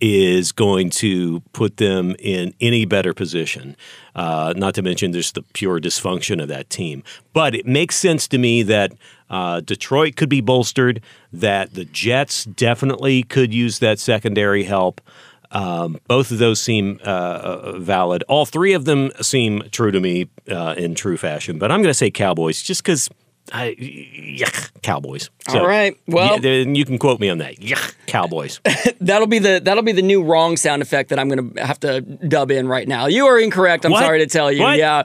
is 0.00 0.52
going 0.52 0.90
to 0.90 1.40
put 1.52 1.78
them 1.78 2.14
in 2.18 2.52
any 2.60 2.84
better 2.84 3.14
position. 3.14 3.76
Uh, 4.14 4.52
not 4.56 4.74
to 4.74 4.82
mention, 4.82 5.12
just 5.12 5.34
the 5.34 5.42
pure 5.54 5.80
dysfunction 5.80 6.42
of 6.42 6.48
that 6.48 6.68
team. 6.68 7.02
But 7.32 7.54
it 7.54 7.66
makes 7.66 7.96
sense 7.96 8.28
to 8.28 8.38
me 8.38 8.62
that 8.64 8.92
uh, 9.30 9.60
Detroit 9.60 10.16
could 10.16 10.28
be 10.28 10.40
bolstered, 10.40 11.00
that 11.32 11.74
the 11.74 11.86
Jets 11.86 12.44
definitely 12.44 13.22
could 13.22 13.54
use 13.54 13.78
that 13.78 13.98
secondary 13.98 14.64
help. 14.64 15.00
Um, 15.50 15.98
both 16.06 16.30
of 16.30 16.38
those 16.38 16.60
seem 16.60 17.00
uh, 17.04 17.08
uh 17.08 17.78
valid. 17.78 18.24
All 18.28 18.46
three 18.46 18.72
of 18.72 18.84
them 18.84 19.10
seem 19.20 19.62
true 19.70 19.90
to 19.90 20.00
me 20.00 20.28
uh, 20.50 20.74
in 20.76 20.94
true 20.94 21.16
fashion. 21.16 21.58
But 21.58 21.70
I'm 21.70 21.80
going 21.80 21.90
to 21.90 21.94
say 21.94 22.10
Cowboys 22.10 22.62
just 22.62 22.82
because 22.82 23.08
I, 23.52 23.74
yuck, 23.74 24.70
Cowboys. 24.82 25.30
So, 25.48 25.60
All 25.60 25.66
right. 25.66 25.96
Well, 26.08 26.40
yeah, 26.40 26.64
you 26.66 26.84
can 26.84 26.98
quote 26.98 27.20
me 27.20 27.28
on 27.28 27.38
that. 27.38 27.56
Yuck, 27.56 27.94
Cowboys. 28.06 28.60
that'll 29.00 29.28
be 29.28 29.38
the 29.38 29.60
that'll 29.62 29.84
be 29.84 29.92
the 29.92 30.02
new 30.02 30.22
wrong 30.22 30.56
sound 30.56 30.82
effect 30.82 31.10
that 31.10 31.18
I'm 31.18 31.28
going 31.28 31.54
to 31.54 31.64
have 31.64 31.78
to 31.80 32.00
dub 32.00 32.50
in 32.50 32.66
right 32.66 32.88
now. 32.88 33.06
You 33.06 33.26
are 33.26 33.38
incorrect. 33.38 33.84
I'm 33.84 33.92
what? 33.92 34.02
sorry 34.02 34.18
to 34.18 34.26
tell 34.26 34.50
you. 34.50 34.62
What? 34.62 34.78
Yeah. 34.78 35.02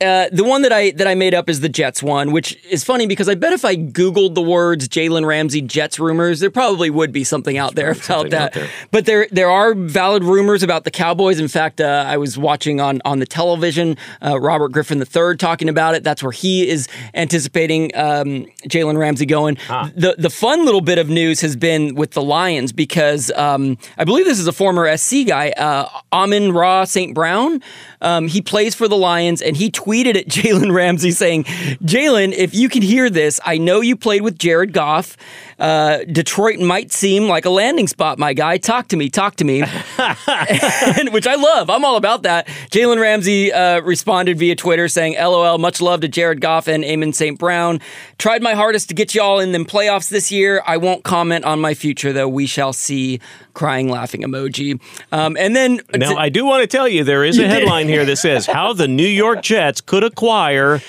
Uh, 0.00 0.28
the 0.32 0.44
one 0.44 0.62
that 0.62 0.72
I 0.72 0.92
that 0.92 1.06
I 1.06 1.14
made 1.14 1.34
up 1.34 1.50
is 1.50 1.60
the 1.60 1.68
Jets 1.68 2.02
one, 2.02 2.32
which 2.32 2.56
is 2.64 2.84
funny 2.84 3.06
because 3.06 3.28
I 3.28 3.34
bet 3.34 3.52
if 3.52 3.64
I 3.64 3.76
Googled 3.76 4.34
the 4.34 4.42
words 4.42 4.88
Jalen 4.88 5.26
Ramsey 5.26 5.60
Jets 5.60 5.98
rumors, 5.98 6.40
there 6.40 6.50
probably 6.50 6.88
would 6.88 7.12
be 7.12 7.24
something 7.24 7.58
out 7.58 7.74
there 7.74 7.90
about 7.90 8.30
that. 8.30 8.54
There. 8.54 8.68
But 8.90 9.04
there 9.04 9.28
there 9.30 9.50
are 9.50 9.74
valid 9.74 10.24
rumors 10.24 10.62
about 10.62 10.84
the 10.84 10.90
Cowboys. 10.90 11.38
In 11.38 11.48
fact, 11.48 11.82
uh, 11.82 12.04
I 12.06 12.16
was 12.16 12.38
watching 12.38 12.80
on 12.80 13.02
on 13.04 13.18
the 13.18 13.26
television 13.26 13.98
uh, 14.24 14.40
Robert 14.40 14.72
Griffin 14.72 14.98
III 14.98 15.36
talking 15.36 15.68
about 15.68 15.94
it. 15.94 16.02
That's 16.02 16.22
where 16.22 16.32
he 16.32 16.66
is 16.66 16.88
anticipating 17.12 17.57
anticipating 17.58 17.90
um, 17.96 18.46
Jalen 18.68 18.98
Ramsey 18.98 19.26
going. 19.26 19.58
Ah. 19.68 19.90
The 19.94 20.14
the 20.18 20.30
fun 20.30 20.64
little 20.64 20.80
bit 20.80 20.98
of 20.98 21.08
news 21.08 21.40
has 21.40 21.56
been 21.56 21.94
with 21.94 22.12
the 22.12 22.22
Lions 22.22 22.72
because 22.72 23.30
um, 23.32 23.78
I 23.96 24.04
believe 24.04 24.24
this 24.24 24.38
is 24.38 24.46
a 24.46 24.52
former 24.52 24.96
SC 24.96 25.26
guy, 25.26 25.50
uh, 25.50 25.88
Amon-Ra 26.12 26.84
St. 26.84 27.14
Brown. 27.14 27.62
Um, 28.00 28.28
he 28.28 28.40
plays 28.40 28.74
for 28.74 28.88
the 28.88 28.96
Lions, 28.96 29.42
and 29.42 29.56
he 29.56 29.70
tweeted 29.70 30.16
at 30.16 30.26
Jalen 30.28 30.72
Ramsey 30.72 31.10
saying, 31.10 31.44
"Jalen, 31.44 32.32
if 32.32 32.54
you 32.54 32.68
can 32.68 32.82
hear 32.82 33.10
this, 33.10 33.40
I 33.44 33.58
know 33.58 33.80
you 33.80 33.96
played 33.96 34.22
with 34.22 34.38
Jared 34.38 34.72
Goff." 34.72 35.16
Uh, 35.58 36.04
Detroit 36.04 36.60
might 36.60 36.92
seem 36.92 37.24
like 37.24 37.44
a 37.44 37.50
landing 37.50 37.88
spot, 37.88 38.18
my 38.18 38.32
guy. 38.32 38.58
Talk 38.58 38.88
to 38.88 38.96
me, 38.96 39.10
talk 39.10 39.36
to 39.36 39.44
me. 39.44 39.62
and, 39.62 41.08
which 41.12 41.26
I 41.26 41.34
love. 41.34 41.68
I'm 41.68 41.84
all 41.84 41.96
about 41.96 42.22
that. 42.22 42.46
Jalen 42.70 43.00
Ramsey 43.00 43.52
uh, 43.52 43.80
responded 43.80 44.38
via 44.38 44.54
Twitter 44.54 44.88
saying, 44.88 45.14
LOL, 45.14 45.58
much 45.58 45.80
love 45.80 46.00
to 46.02 46.08
Jared 46.08 46.40
Goff 46.40 46.68
and 46.68 46.84
Amon 46.84 47.12
St. 47.12 47.38
Brown. 47.38 47.80
Tried 48.18 48.42
my 48.42 48.54
hardest 48.54 48.88
to 48.88 48.94
get 48.94 49.14
y'all 49.14 49.40
in 49.40 49.52
them 49.52 49.64
playoffs 49.64 50.08
this 50.08 50.30
year. 50.30 50.62
I 50.66 50.76
won't 50.76 51.02
comment 51.02 51.44
on 51.44 51.60
my 51.60 51.74
future, 51.74 52.12
though. 52.12 52.28
We 52.28 52.46
shall 52.46 52.72
see. 52.72 53.20
Crying, 53.54 53.88
laughing 53.88 54.22
emoji. 54.22 54.80
Um, 55.10 55.36
and 55.36 55.56
then. 55.56 55.80
Now, 55.92 56.16
I 56.16 56.28
do 56.28 56.44
want 56.44 56.62
to 56.62 56.68
tell 56.68 56.86
you 56.86 57.02
there 57.02 57.24
is 57.24 57.40
a 57.40 57.48
headline 57.48 57.88
here 57.88 58.04
that 58.04 58.16
says 58.16 58.46
how 58.46 58.72
the 58.72 58.86
New 58.86 59.06
York 59.06 59.42
Jets 59.42 59.80
could 59.80 60.04
acquire 60.04 60.80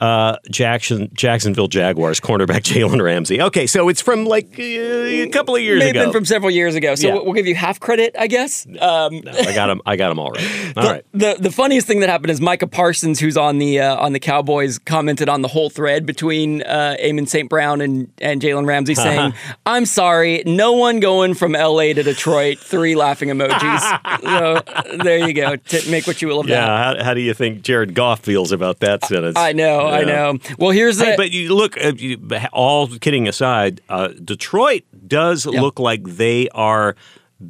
uh, 0.00 0.36
Jackson 0.50 1.10
Jacksonville 1.14 1.68
Jaguars 1.68 2.20
cornerback 2.20 2.62
Jalen 2.62 3.02
Ramsey. 3.02 3.40
Okay, 3.40 3.66
so 3.66 3.88
it's 3.88 4.00
from 4.00 4.24
like 4.24 4.58
uh, 4.58 4.62
a 4.62 5.28
couple 5.28 5.56
of 5.56 5.62
years 5.62 5.78
May 5.78 5.90
ago. 5.90 6.00
Have 6.00 6.06
been 6.08 6.12
from 6.12 6.24
several 6.24 6.50
years 6.50 6.74
ago. 6.74 6.94
So 6.94 7.08
yeah. 7.08 7.14
we'll 7.14 7.32
give 7.32 7.46
you 7.46 7.54
half 7.54 7.80
credit, 7.80 8.14
I 8.18 8.26
guess. 8.26 8.66
Um, 8.66 9.20
no, 9.20 9.32
I 9.32 9.54
got 9.54 9.70
him. 9.70 9.80
I 9.86 9.96
got 9.96 10.10
him 10.10 10.18
all 10.18 10.30
right. 10.30 10.46
All 10.76 10.82
the, 10.82 10.88
right. 10.90 11.04
The 11.12 11.36
the 11.40 11.50
funniest 11.50 11.86
thing 11.86 12.00
that 12.00 12.08
happened 12.08 12.30
is 12.30 12.40
Micah 12.40 12.66
Parsons, 12.66 13.18
who's 13.20 13.36
on 13.36 13.58
the 13.58 13.80
uh, 13.80 13.96
on 13.96 14.12
the 14.12 14.20
Cowboys, 14.20 14.78
commented 14.78 15.28
on 15.28 15.42
the 15.42 15.48
whole 15.48 15.70
thread 15.70 16.04
between 16.04 16.62
uh, 16.62 16.96
Amon 17.02 17.26
St. 17.26 17.48
Brown 17.48 17.80
and 17.80 18.12
and 18.20 18.42
Jalen 18.42 18.66
Ramsey, 18.66 18.94
saying, 18.94 19.32
"I'm 19.64 19.86
sorry, 19.86 20.42
no 20.44 20.72
one 20.72 21.00
going 21.00 21.34
from 21.34 21.54
L.A. 21.54 21.94
to 21.94 22.02
Detroit." 22.02 22.58
Three 22.58 22.94
laughing 22.94 23.30
emojis. 23.30 24.20
so 24.96 24.98
there 25.02 25.26
you 25.26 25.32
go. 25.32 25.56
T- 25.56 25.90
make 25.90 26.06
what 26.06 26.20
you 26.20 26.28
will 26.28 26.40
of 26.40 26.48
yeah, 26.48 26.60
that. 26.60 26.66
Yeah. 26.66 26.98
How, 26.98 27.04
how, 27.04 27.14
do 27.14 27.20
you 27.20 27.34
think 27.34 27.62
Jared 27.62 27.94
Goff 27.94 28.20
feels 28.20 28.52
about 28.52 28.80
that 28.80 29.04
sentence? 29.04 29.36
I 29.36 29.52
know. 29.52 29.85
Yeah. 29.88 29.94
I 29.96 30.04
know. 30.04 30.38
Well, 30.58 30.70
here's 30.70 30.98
the. 30.98 31.06
Hey, 31.06 31.16
but 31.16 31.30
you 31.32 31.54
look. 31.54 31.76
Uh, 31.82 31.92
you, 31.96 32.18
all 32.52 32.88
kidding 32.88 33.28
aside, 33.28 33.80
uh, 33.88 34.08
Detroit 34.08 34.82
does 35.06 35.46
yep. 35.46 35.60
look 35.60 35.78
like 35.78 36.02
they 36.04 36.48
are 36.50 36.96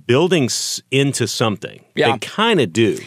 building 0.06 0.48
into 0.90 1.26
something. 1.26 1.84
Yeah. 1.94 2.12
They 2.12 2.18
kind 2.18 2.60
of 2.60 2.72
do 2.72 2.98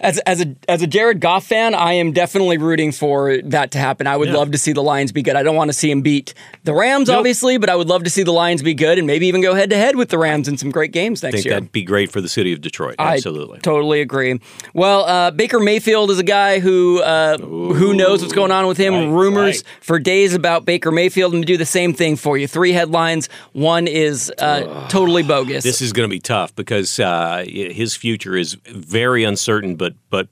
as 0.00 0.18
as 0.20 0.40
a 0.40 0.56
as 0.68 0.82
a 0.82 0.86
Jared 0.86 1.20
Goff 1.20 1.46
fan, 1.46 1.74
I 1.74 1.94
am 1.94 2.12
definitely 2.12 2.58
rooting 2.58 2.90
for 2.90 3.38
that 3.42 3.70
to 3.72 3.78
happen. 3.78 4.06
I 4.06 4.16
would 4.16 4.28
yeah. 4.28 4.36
love 4.36 4.52
to 4.52 4.58
see 4.58 4.72
the 4.72 4.82
Lions 4.82 5.12
be 5.12 5.22
good. 5.22 5.36
I 5.36 5.42
don't 5.42 5.56
want 5.56 5.68
to 5.68 5.72
see 5.72 5.90
him 5.90 6.00
beat 6.00 6.34
the 6.64 6.74
Rams, 6.74 7.08
nope. 7.08 7.18
obviously, 7.18 7.58
but 7.58 7.68
I 7.68 7.76
would 7.76 7.88
love 7.88 8.04
to 8.04 8.10
see 8.10 8.22
the 8.22 8.32
Lions 8.32 8.62
be 8.62 8.74
good 8.74 8.98
and 8.98 9.06
maybe 9.06 9.26
even 9.26 9.42
go 9.42 9.54
head 9.54 9.70
to 9.70 9.76
head 9.76 9.96
with 9.96 10.08
the 10.08 10.18
Rams 10.18 10.48
in 10.48 10.56
some 10.56 10.70
great 10.70 10.92
games 10.92 11.22
next 11.22 11.34
I 11.34 11.36
think 11.36 11.44
year. 11.44 11.54
That'd 11.54 11.72
be 11.72 11.82
great 11.82 12.10
for 12.10 12.20
the 12.20 12.28
city 12.28 12.52
of 12.52 12.60
Detroit. 12.60 12.96
Absolutely, 12.98 13.58
I 13.58 13.60
totally 13.60 14.00
agree. 14.00 14.40
Well, 14.72 15.04
uh, 15.04 15.30
Baker 15.30 15.60
Mayfield 15.60 16.10
is 16.10 16.18
a 16.18 16.24
guy 16.24 16.60
who 16.60 17.02
uh, 17.02 17.36
Ooh, 17.40 17.74
who 17.74 17.94
knows 17.94 18.22
what's 18.22 18.34
going 18.34 18.52
on 18.52 18.66
with 18.66 18.78
him. 18.78 18.94
Right, 18.94 19.08
Rumors 19.08 19.58
right. 19.58 19.84
for 19.84 19.98
days 19.98 20.34
about 20.34 20.64
Baker 20.64 20.90
Mayfield, 20.90 21.34
and 21.34 21.42
to 21.42 21.46
do 21.46 21.56
the 21.56 21.66
same 21.66 21.92
thing 21.92 22.16
for 22.16 22.38
you. 22.38 22.46
Three 22.46 22.72
headlines. 22.72 23.28
One 23.52 23.86
is 23.86 24.32
uh, 24.38 24.88
totally 24.88 25.22
bogus. 25.22 25.62
This 25.62 25.82
is 25.82 25.92
going 25.92 26.08
to 26.08 26.10
be 26.10 26.20
tough 26.20 26.54
because 26.56 26.98
uh, 26.98 27.44
his 27.46 27.94
future 27.94 28.36
is 28.36 28.54
very 28.66 29.24
uncertain, 29.24 29.76
but 29.76 29.89
but 30.10 30.28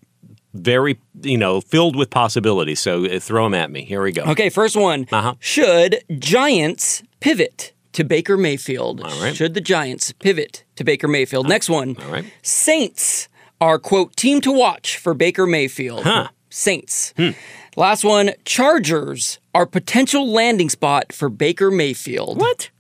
very, 0.55 0.99
you 1.23 1.39
know, 1.39 1.61
filled 1.61 1.95
with 1.97 2.11
possibilities. 2.11 2.81
So 2.81 3.05
uh, 3.05 3.21
throw 3.21 3.45
them 3.45 3.55
at 3.55 3.71
me. 3.71 3.85
Here 3.85 4.03
we 4.03 4.13
go. 4.13 4.23
Okay, 4.25 4.49
first 4.49 4.77
one. 4.77 5.07
Uh-huh. 5.13 5.35
Should 5.41 6.03
Giants 6.19 7.03
pivot 7.21 7.73
to 7.93 8.05
Baker 8.05 8.37
Mayfield? 8.37 9.01
All 9.03 9.23
right. 9.23 9.35
Should 9.35 9.55
the 9.55 9.61
Giants 9.61 10.13
pivot 10.13 10.65
to 10.77 10.85
Baker 10.85 11.09
Mayfield? 11.09 11.47
Uh, 11.47 11.49
Next 11.51 11.69
one. 11.69 11.97
All 12.03 12.11
right. 12.13 12.25
Saints 12.43 13.29
are, 13.61 13.79
quote, 13.79 14.17
team 14.17 14.41
to 14.43 14.53
watch 14.53 14.97
for 14.97 15.15
Baker 15.15 15.47
Mayfield. 15.47 16.05
Huh. 16.05 16.29
Saints. 16.51 17.13
Hmm. 17.17 17.31
Last 17.77 18.05
one. 18.05 18.31
Chargers 18.45 19.39
are 19.55 19.67
potential 19.67 20.27
landing 20.31 20.69
spot 20.71 21.13
for 21.13 21.29
Baker 21.29 21.71
Mayfield. 21.71 22.41
What? 22.41 22.71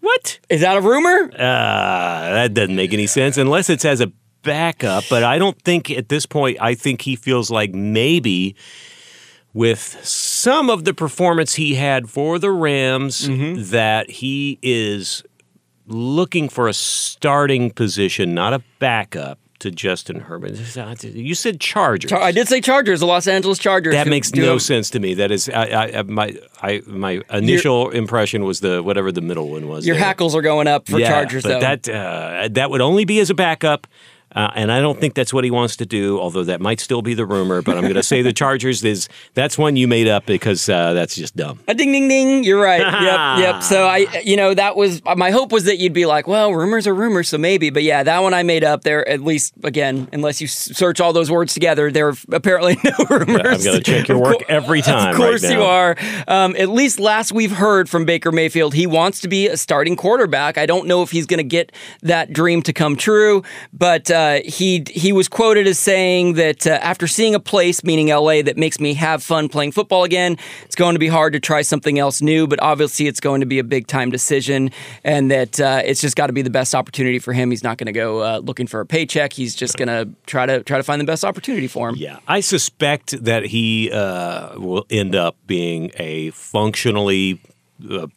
What? 0.00 0.38
Is 0.50 0.60
that 0.60 0.76
a 0.76 0.80
rumor? 0.82 1.30
Uh, 1.32 1.38
that 1.38 2.52
doesn't 2.52 2.76
make 2.76 2.92
any 2.92 3.06
sense 3.06 3.38
unless 3.38 3.70
it's 3.70 3.84
as 3.86 4.00
a 4.02 4.12
backup, 4.44 5.04
but 5.10 5.24
I 5.24 5.38
don't 5.38 5.60
think 5.62 5.90
at 5.90 6.08
this 6.08 6.26
point, 6.26 6.58
I 6.60 6.74
think 6.74 7.02
he 7.02 7.16
feels 7.16 7.50
like 7.50 7.74
maybe 7.74 8.54
with 9.52 9.98
some 10.04 10.68
of 10.68 10.84
the 10.84 10.94
performance 10.94 11.54
he 11.54 11.74
had 11.74 12.10
for 12.10 12.38
the 12.38 12.50
Rams 12.50 13.28
mm-hmm. 13.28 13.62
that 13.70 14.10
he 14.10 14.58
is 14.62 15.22
looking 15.86 16.48
for 16.48 16.68
a 16.68 16.74
starting 16.74 17.70
position, 17.70 18.34
not 18.34 18.52
a 18.52 18.62
backup 18.78 19.38
to 19.60 19.70
Justin 19.70 20.20
Herbert. 20.20 20.52
You 21.04 21.34
said 21.34 21.60
Chargers. 21.60 22.12
I 22.12 22.32
did 22.32 22.48
say 22.48 22.60
Chargers, 22.60 23.00
the 23.00 23.06
Los 23.06 23.26
Angeles 23.26 23.58
Chargers. 23.58 23.94
That 23.94 24.08
makes 24.08 24.34
no 24.34 24.58
sense 24.58 24.90
to 24.90 25.00
me. 25.00 25.14
That 25.14 25.30
is, 25.30 25.48
I, 25.48 25.64
I, 25.98 26.02
my 26.02 26.36
I, 26.60 26.82
my 26.86 27.22
initial 27.30 27.90
impression 27.90 28.44
was 28.44 28.60
the 28.60 28.82
whatever 28.82 29.10
the 29.10 29.22
middle 29.22 29.50
one 29.50 29.68
was. 29.68 29.86
Your 29.86 29.96
there. 29.96 30.04
hackles 30.04 30.34
are 30.34 30.42
going 30.42 30.66
up 30.66 30.88
for 30.88 30.98
yeah, 30.98 31.08
Chargers, 31.08 31.44
but 31.44 31.48
though. 31.48 31.60
That 31.60 31.88
uh, 31.88 32.48
that 32.52 32.70
would 32.70 32.82
only 32.82 33.04
be 33.04 33.20
as 33.20 33.30
a 33.30 33.34
backup. 33.34 33.86
Uh, 34.34 34.50
and 34.54 34.72
I 34.72 34.80
don't 34.80 34.98
think 34.98 35.14
that's 35.14 35.32
what 35.32 35.44
he 35.44 35.50
wants 35.50 35.76
to 35.76 35.86
do, 35.86 36.18
although 36.18 36.44
that 36.44 36.60
might 36.60 36.80
still 36.80 37.02
be 37.02 37.14
the 37.14 37.24
rumor. 37.24 37.62
But 37.62 37.76
I'm 37.76 37.82
going 37.82 37.94
to 37.94 38.02
say 38.02 38.22
the 38.22 38.32
Chargers 38.44 38.82
is 38.84 39.08
that's 39.34 39.56
one 39.56 39.76
you 39.76 39.86
made 39.86 40.08
up 40.08 40.26
because 40.26 40.68
uh, 40.68 40.92
that's 40.92 41.14
just 41.14 41.36
dumb. 41.36 41.60
A 41.68 41.74
ding 41.74 41.92
ding 41.92 42.08
ding. 42.08 42.44
You're 42.44 42.60
right. 42.60 42.80
yep, 43.38 43.38
yep. 43.38 43.62
So 43.62 43.86
I, 43.86 44.22
you 44.24 44.36
know, 44.36 44.54
that 44.54 44.76
was 44.76 45.02
my 45.16 45.30
hope 45.30 45.52
was 45.52 45.64
that 45.64 45.78
you'd 45.78 45.92
be 45.92 46.06
like, 46.06 46.26
well, 46.26 46.52
rumors 46.52 46.86
are 46.86 46.94
rumors, 46.94 47.28
so 47.28 47.38
maybe. 47.38 47.70
But 47.70 47.82
yeah, 47.82 48.02
that 48.02 48.20
one 48.20 48.34
I 48.34 48.42
made 48.42 48.64
up. 48.64 48.82
There, 48.82 49.06
at 49.08 49.20
least 49.20 49.54
again, 49.62 50.08
unless 50.12 50.40
you 50.40 50.46
search 50.46 51.00
all 51.00 51.12
those 51.12 51.30
words 51.30 51.54
together, 51.54 51.90
there 51.90 52.08
are 52.08 52.14
apparently 52.32 52.76
no 52.84 52.92
rumors. 53.08 53.64
Yeah, 53.64 53.72
I'm 53.72 53.74
going 53.74 53.76
to 53.76 53.82
check 53.82 54.08
your 54.08 54.18
work 54.18 54.42
every 54.48 54.82
time. 54.82 55.10
Of 55.10 55.16
course 55.16 55.44
right 55.44 55.52
you 55.52 55.62
are. 55.62 55.96
Um, 56.26 56.56
at 56.56 56.68
least 56.68 56.98
last 56.98 57.32
we've 57.32 57.52
heard 57.52 57.88
from 57.88 58.04
Baker 58.04 58.32
Mayfield, 58.32 58.74
he 58.74 58.86
wants 58.86 59.20
to 59.20 59.28
be 59.28 59.46
a 59.48 59.56
starting 59.56 59.96
quarterback. 59.96 60.58
I 60.58 60.66
don't 60.66 60.86
know 60.86 61.02
if 61.02 61.10
he's 61.10 61.26
going 61.26 61.38
to 61.38 61.44
get 61.44 61.72
that 62.02 62.32
dream 62.32 62.62
to 62.62 62.72
come 62.72 62.96
true, 62.96 63.42
but 63.72 64.10
uh, 64.10 64.23
he 64.44 64.84
he 64.90 65.12
was 65.12 65.28
quoted 65.28 65.66
as 65.66 65.78
saying 65.78 66.34
that 66.34 66.66
uh, 66.66 66.78
after 66.82 67.06
seeing 67.06 67.34
a 67.34 67.40
place, 67.40 67.82
meaning 67.84 68.08
LA, 68.08 68.42
that 68.42 68.56
makes 68.56 68.80
me 68.80 68.94
have 68.94 69.22
fun 69.22 69.48
playing 69.48 69.72
football 69.72 70.04
again, 70.04 70.36
it's 70.64 70.76
going 70.76 70.94
to 70.94 70.98
be 70.98 71.08
hard 71.08 71.32
to 71.32 71.40
try 71.40 71.62
something 71.62 71.98
else 71.98 72.20
new, 72.20 72.46
but 72.46 72.60
obviously 72.62 73.06
it's 73.06 73.20
going 73.20 73.40
to 73.40 73.46
be 73.46 73.58
a 73.58 73.64
big 73.64 73.86
time 73.86 74.10
decision, 74.10 74.70
and 75.02 75.30
that 75.30 75.60
uh, 75.60 75.82
it's 75.84 76.00
just 76.00 76.16
got 76.16 76.28
to 76.28 76.32
be 76.32 76.42
the 76.42 76.50
best 76.50 76.74
opportunity 76.74 77.18
for 77.18 77.32
him. 77.32 77.50
He's 77.50 77.64
not 77.64 77.78
going 77.78 77.86
to 77.86 77.92
go 77.92 78.20
uh, 78.20 78.38
looking 78.38 78.66
for 78.66 78.80
a 78.80 78.86
paycheck. 78.86 79.32
He's 79.32 79.54
just 79.54 79.76
going 79.76 79.88
to 79.88 80.08
try 80.26 80.46
to 80.46 80.62
try 80.62 80.76
to 80.76 80.84
find 80.84 81.00
the 81.00 81.06
best 81.06 81.24
opportunity 81.24 81.68
for 81.68 81.88
him. 81.88 81.96
Yeah, 81.96 82.18
I 82.28 82.40
suspect 82.40 83.24
that 83.24 83.46
he 83.46 83.90
uh, 83.90 84.58
will 84.58 84.86
end 84.90 85.14
up 85.14 85.36
being 85.46 85.90
a 85.96 86.30
functionally 86.30 87.40
a 87.90 88.08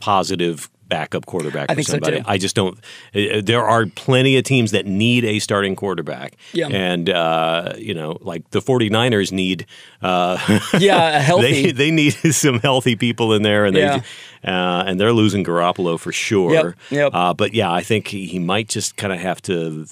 positive 0.00 0.70
backup 0.92 1.26
quarterback 1.26 1.70
I 1.70 1.74
for 1.74 1.82
think 1.82 1.88
so, 2.04 2.10
too. 2.10 2.22
I 2.26 2.38
just 2.38 2.54
don't. 2.56 2.78
uh, 3.14 3.40
There 3.42 3.64
are 3.64 3.86
plenty 3.86 4.36
of 4.36 4.44
teams 4.44 4.70
that 4.72 4.86
need 4.86 5.24
a 5.24 5.38
starting 5.38 5.74
quarterback. 5.76 6.36
Yeah. 6.52 6.68
And, 6.68 7.08
uh, 7.10 7.72
you 7.78 7.94
know, 7.94 8.18
like 8.20 8.48
the 8.50 8.60
49ers 8.60 9.32
need. 9.32 9.66
Uh, 10.02 10.36
Yeah, 10.78 11.16
a 11.18 11.20
healthy. 11.30 11.62
they, 11.66 11.72
they 11.72 11.90
need 11.90 12.10
some 12.32 12.58
healthy 12.60 12.96
people 12.96 13.32
in 13.32 13.42
there, 13.42 13.64
and 13.64 13.76
Yeah. 13.76 13.98
they 13.98 14.50
uh, 14.50 14.82
and 14.86 14.98
they're 15.00 15.12
losing 15.12 15.44
Garoppolo 15.44 15.98
for 16.00 16.10
sure. 16.12 16.52
Yep, 16.52 16.74
yep. 16.90 17.10
Uh, 17.14 17.32
but 17.32 17.54
yeah, 17.54 17.70
I 17.70 17.82
think 17.82 18.08
he, 18.08 18.26
he 18.26 18.38
might 18.40 18.68
just 18.68 18.96
kind 18.96 19.12
of 19.12 19.20
have 19.20 19.40
to 19.42 19.86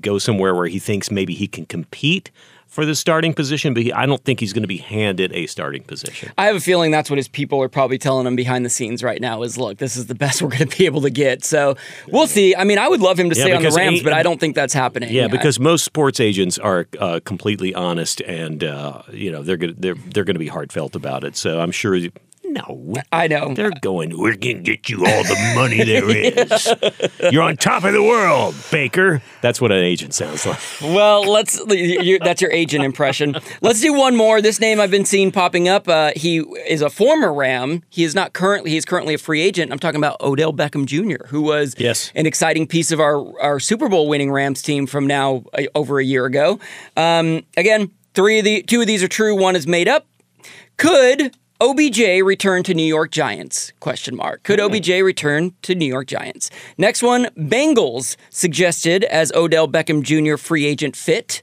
go 0.00 0.18
somewhere 0.18 0.54
where 0.54 0.66
he 0.68 0.78
thinks 0.78 1.10
maybe 1.10 1.34
he 1.34 1.46
can 1.48 1.66
compete 1.66 2.30
for 2.66 2.84
the 2.84 2.94
starting 2.94 3.32
position, 3.32 3.72
but 3.74 3.82
he, 3.84 3.92
I 3.92 4.04
don't 4.06 4.22
think 4.22 4.40
he's 4.40 4.52
going 4.52 4.62
to 4.64 4.68
be 4.68 4.76
handed 4.76 5.32
a 5.32 5.46
starting 5.46 5.82
position. 5.82 6.30
I 6.36 6.46
have 6.46 6.56
a 6.56 6.60
feeling 6.60 6.90
that's 6.90 7.08
what 7.08 7.16
his 7.16 7.28
people 7.28 7.62
are 7.62 7.68
probably 7.68 7.96
telling 7.96 8.26
him 8.26 8.36
behind 8.36 8.64
the 8.64 8.70
scenes 8.70 9.02
right 9.02 9.20
now 9.20 9.42
is 9.42 9.56
look, 9.56 9.78
this 9.78 9.96
is 9.96 10.06
the 10.06 10.14
best 10.14 10.42
we're 10.42 10.48
going 10.50 10.68
to 10.68 10.76
be 10.76 10.84
able 10.86 11.00
to 11.02 11.10
get. 11.10 11.44
So 11.44 11.76
we'll 12.08 12.26
see. 12.26 12.54
I 12.54 12.64
mean, 12.64 12.78
I 12.78 12.88
would 12.88 13.00
love 13.00 13.18
him 13.18 13.30
to 13.30 13.36
Yeah, 13.36 13.44
stay 13.44 13.52
on 13.52 13.62
the 13.62 13.70
Rams, 13.70 14.00
a- 14.00 14.04
but 14.04 14.12
I 14.12 14.22
don't 14.22 14.38
think 14.38 14.54
that's 14.54 14.74
happening. 14.74 15.12
Yeah, 15.12 15.24
I- 15.24 15.28
because 15.28 15.58
most 15.58 15.84
sports 15.84 16.20
agents 16.20 16.58
are 16.58 16.86
uh, 17.00 17.20
completely 17.24 17.74
honest, 17.74 18.20
and 18.22 18.62
uh, 18.62 19.02
you 19.12 19.30
know 19.32 19.42
they're 19.42 19.56
gonna 19.56 19.74
they're 19.76 19.94
they're 19.94 20.24
going 20.24 20.34
to 20.34 20.40
be 20.40 20.48
heartfelt 20.48 20.94
about 20.96 21.24
it. 21.24 21.36
So 21.36 21.60
I'm 21.60 21.70
sure. 21.70 21.96
No, 22.48 22.94
I 23.12 23.28
know. 23.28 23.54
they're 23.54 23.70
going. 23.82 24.10
We're 24.18 24.36
going 24.36 24.56
to 24.58 24.62
get 24.62 24.88
you 24.88 24.98
all 25.06 25.22
the 25.24 25.52
money 25.54 25.82
there 25.84 26.08
is. 26.08 26.72
You're 27.32 27.42
on 27.42 27.56
top 27.56 27.84
of 27.84 27.92
the 27.92 28.02
world, 28.02 28.54
Baker. 28.70 29.20
That's 29.42 29.60
what 29.60 29.72
an 29.72 29.82
agent 29.82 30.14
sounds 30.14 30.46
like. 30.46 30.58
Well, 30.80 31.22
let's. 31.30 31.60
You, 31.68 32.18
that's 32.18 32.40
your 32.40 32.50
agent 32.52 32.84
impression. 32.84 33.36
Let's 33.60 33.80
do 33.80 33.92
one 33.92 34.16
more. 34.16 34.40
This 34.40 34.60
name 34.60 34.80
I've 34.80 34.90
been 34.90 35.04
seeing 35.04 35.32
popping 35.32 35.68
up. 35.68 35.88
Uh, 35.88 36.12
he 36.16 36.38
is 36.68 36.82
a 36.82 36.88
former 36.90 37.32
Ram. 37.32 37.82
He 37.90 38.04
is 38.04 38.14
not 38.14 38.32
currently. 38.32 38.70
He's 38.70 38.84
currently 38.84 39.14
a 39.14 39.18
free 39.18 39.42
agent. 39.42 39.72
I'm 39.72 39.78
talking 39.78 39.98
about 39.98 40.20
Odell 40.20 40.52
Beckham 40.52 40.86
Jr., 40.86 41.26
who 41.28 41.42
was 41.42 41.74
Yes. 41.78 42.10
an 42.14 42.26
exciting 42.26 42.66
piece 42.66 42.90
of 42.92 43.00
our 43.00 43.38
our 43.40 43.60
Super 43.60 43.88
Bowl 43.88 44.08
winning 44.08 44.30
Rams 44.32 44.62
team 44.62 44.86
from 44.86 45.06
now 45.06 45.44
uh, 45.52 45.62
over 45.74 45.98
a 45.98 46.04
year 46.04 46.24
ago. 46.26 46.58
Um, 46.96 47.44
again, 47.56 47.90
three 48.14 48.38
of 48.38 48.44
the 48.44 48.62
two 48.62 48.80
of 48.80 48.86
these 48.86 49.02
are 49.02 49.08
true. 49.08 49.34
One 49.36 49.56
is 49.56 49.66
made 49.66 49.88
up. 49.88 50.06
Could 50.76 51.34
OBJ 51.58 52.22
return 52.22 52.62
to 52.64 52.74
New 52.74 52.84
York 52.84 53.10
Giants? 53.10 53.72
Question 53.80 54.14
mark. 54.14 54.42
Could 54.42 54.58
hmm. 54.58 54.66
OBJ 54.66 54.90
return 55.00 55.54
to 55.62 55.74
New 55.74 55.86
York 55.86 56.06
Giants? 56.06 56.50
Next 56.76 57.02
one, 57.02 57.26
Bengals 57.36 58.16
suggested 58.28 59.04
as 59.04 59.32
Odell 59.32 59.66
Beckham 59.66 60.02
Jr. 60.02 60.36
free 60.36 60.66
agent 60.66 60.96
fit. 60.96 61.40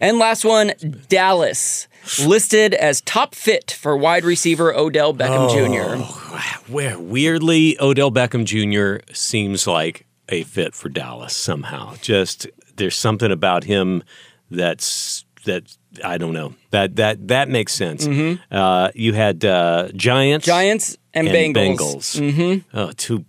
And 0.00 0.18
last 0.20 0.44
one, 0.44 0.72
Dallas 1.08 1.88
listed 2.24 2.74
as 2.74 3.00
top 3.00 3.34
fit 3.34 3.72
for 3.72 3.96
wide 3.96 4.24
receiver 4.24 4.72
Odell 4.72 5.12
Beckham 5.12 5.48
oh. 5.50 5.96
Jr. 5.96 6.72
Where 6.72 7.00
weirdly 7.00 7.76
Odell 7.80 8.12
Beckham 8.12 8.44
Jr. 8.44 9.04
seems 9.12 9.66
like 9.66 10.06
a 10.28 10.44
fit 10.44 10.74
for 10.74 10.88
Dallas 10.88 11.34
somehow. 11.34 11.94
Just 12.00 12.46
there's 12.76 12.96
something 12.96 13.32
about 13.32 13.64
him 13.64 14.04
that's 14.48 15.24
that 15.46 15.76
I 16.04 16.18
don't 16.18 16.32
know 16.34 16.54
that 16.70 16.94
that 16.96 17.26
that 17.28 17.48
makes 17.48 17.72
sense. 17.72 18.06
Uh, 18.50 18.90
you 18.94 19.12
had 19.14 19.44
uh, 19.44 19.88
Giants, 19.96 20.46
Mm-hmm. 20.46 20.56
Giants 20.56 20.96
and, 21.14 21.28
Bengals. 21.28 22.20
Mm-hmm. 22.20 22.76
Oh, 22.76 22.90
two 22.94 23.24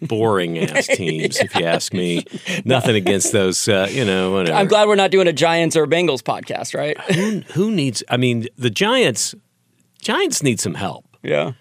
boring 0.00 0.58
ass 0.70 0.86
teams, 0.86 1.38
if 1.38 1.54
you 1.54 1.66
ask 1.66 1.92
me. 1.92 2.24
Nothing 2.64 2.96
against 2.96 3.32
those. 3.32 3.68
Uh, 3.68 3.88
you 3.90 4.04
know, 4.06 4.32
whatever. 4.32 4.56
I'm 4.56 4.66
glad 4.68 4.88
we're 4.88 4.94
not 4.96 5.10
doing 5.10 5.28
a 5.28 5.34
Giants 5.34 5.76
or 5.76 5.86
Bengals 5.86 6.22
podcast, 6.22 6.74
right? 6.74 6.98
Who 7.52 7.70
needs? 7.70 8.02
I 8.08 8.16
mean, 8.16 8.46
the 8.56 8.70
Giants. 8.70 9.34
Giants 10.00 10.42
need 10.42 10.60
some 10.60 10.74
help. 10.74 11.04
yeah. 11.22 11.52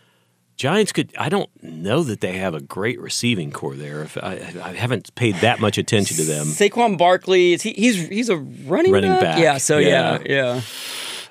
Giants 0.56 0.92
could. 0.92 1.14
I 1.18 1.30
don't 1.30 1.50
know 1.62 2.04
that 2.04 2.22
they 2.22 2.34
have 2.38 2.54
a 2.54 2.62
great 2.62 3.00
receiving 3.00 3.52
corps 3.52 3.76
there. 3.76 4.04
If 4.04 4.18
I, 4.18 4.54
I 4.64 4.74
haven't 4.74 5.14
paid 5.16 5.36
that 5.36 5.60
much 5.60 5.78
attention 5.78 6.16
to 6.18 6.24
them. 6.24 6.46
Saquon 6.48 6.98
Barkley, 6.98 7.54
is 7.54 7.62
he, 7.62 7.74
he's 7.74 8.08
he's 8.08 8.30
a 8.30 8.38
running, 8.38 8.92
Running 8.94 9.12
back, 9.12 9.40
Yeah, 9.40 9.58
so 9.58 9.78
yeah, 9.78 10.20
yeah. 10.26 10.34
yeah. 10.56 10.62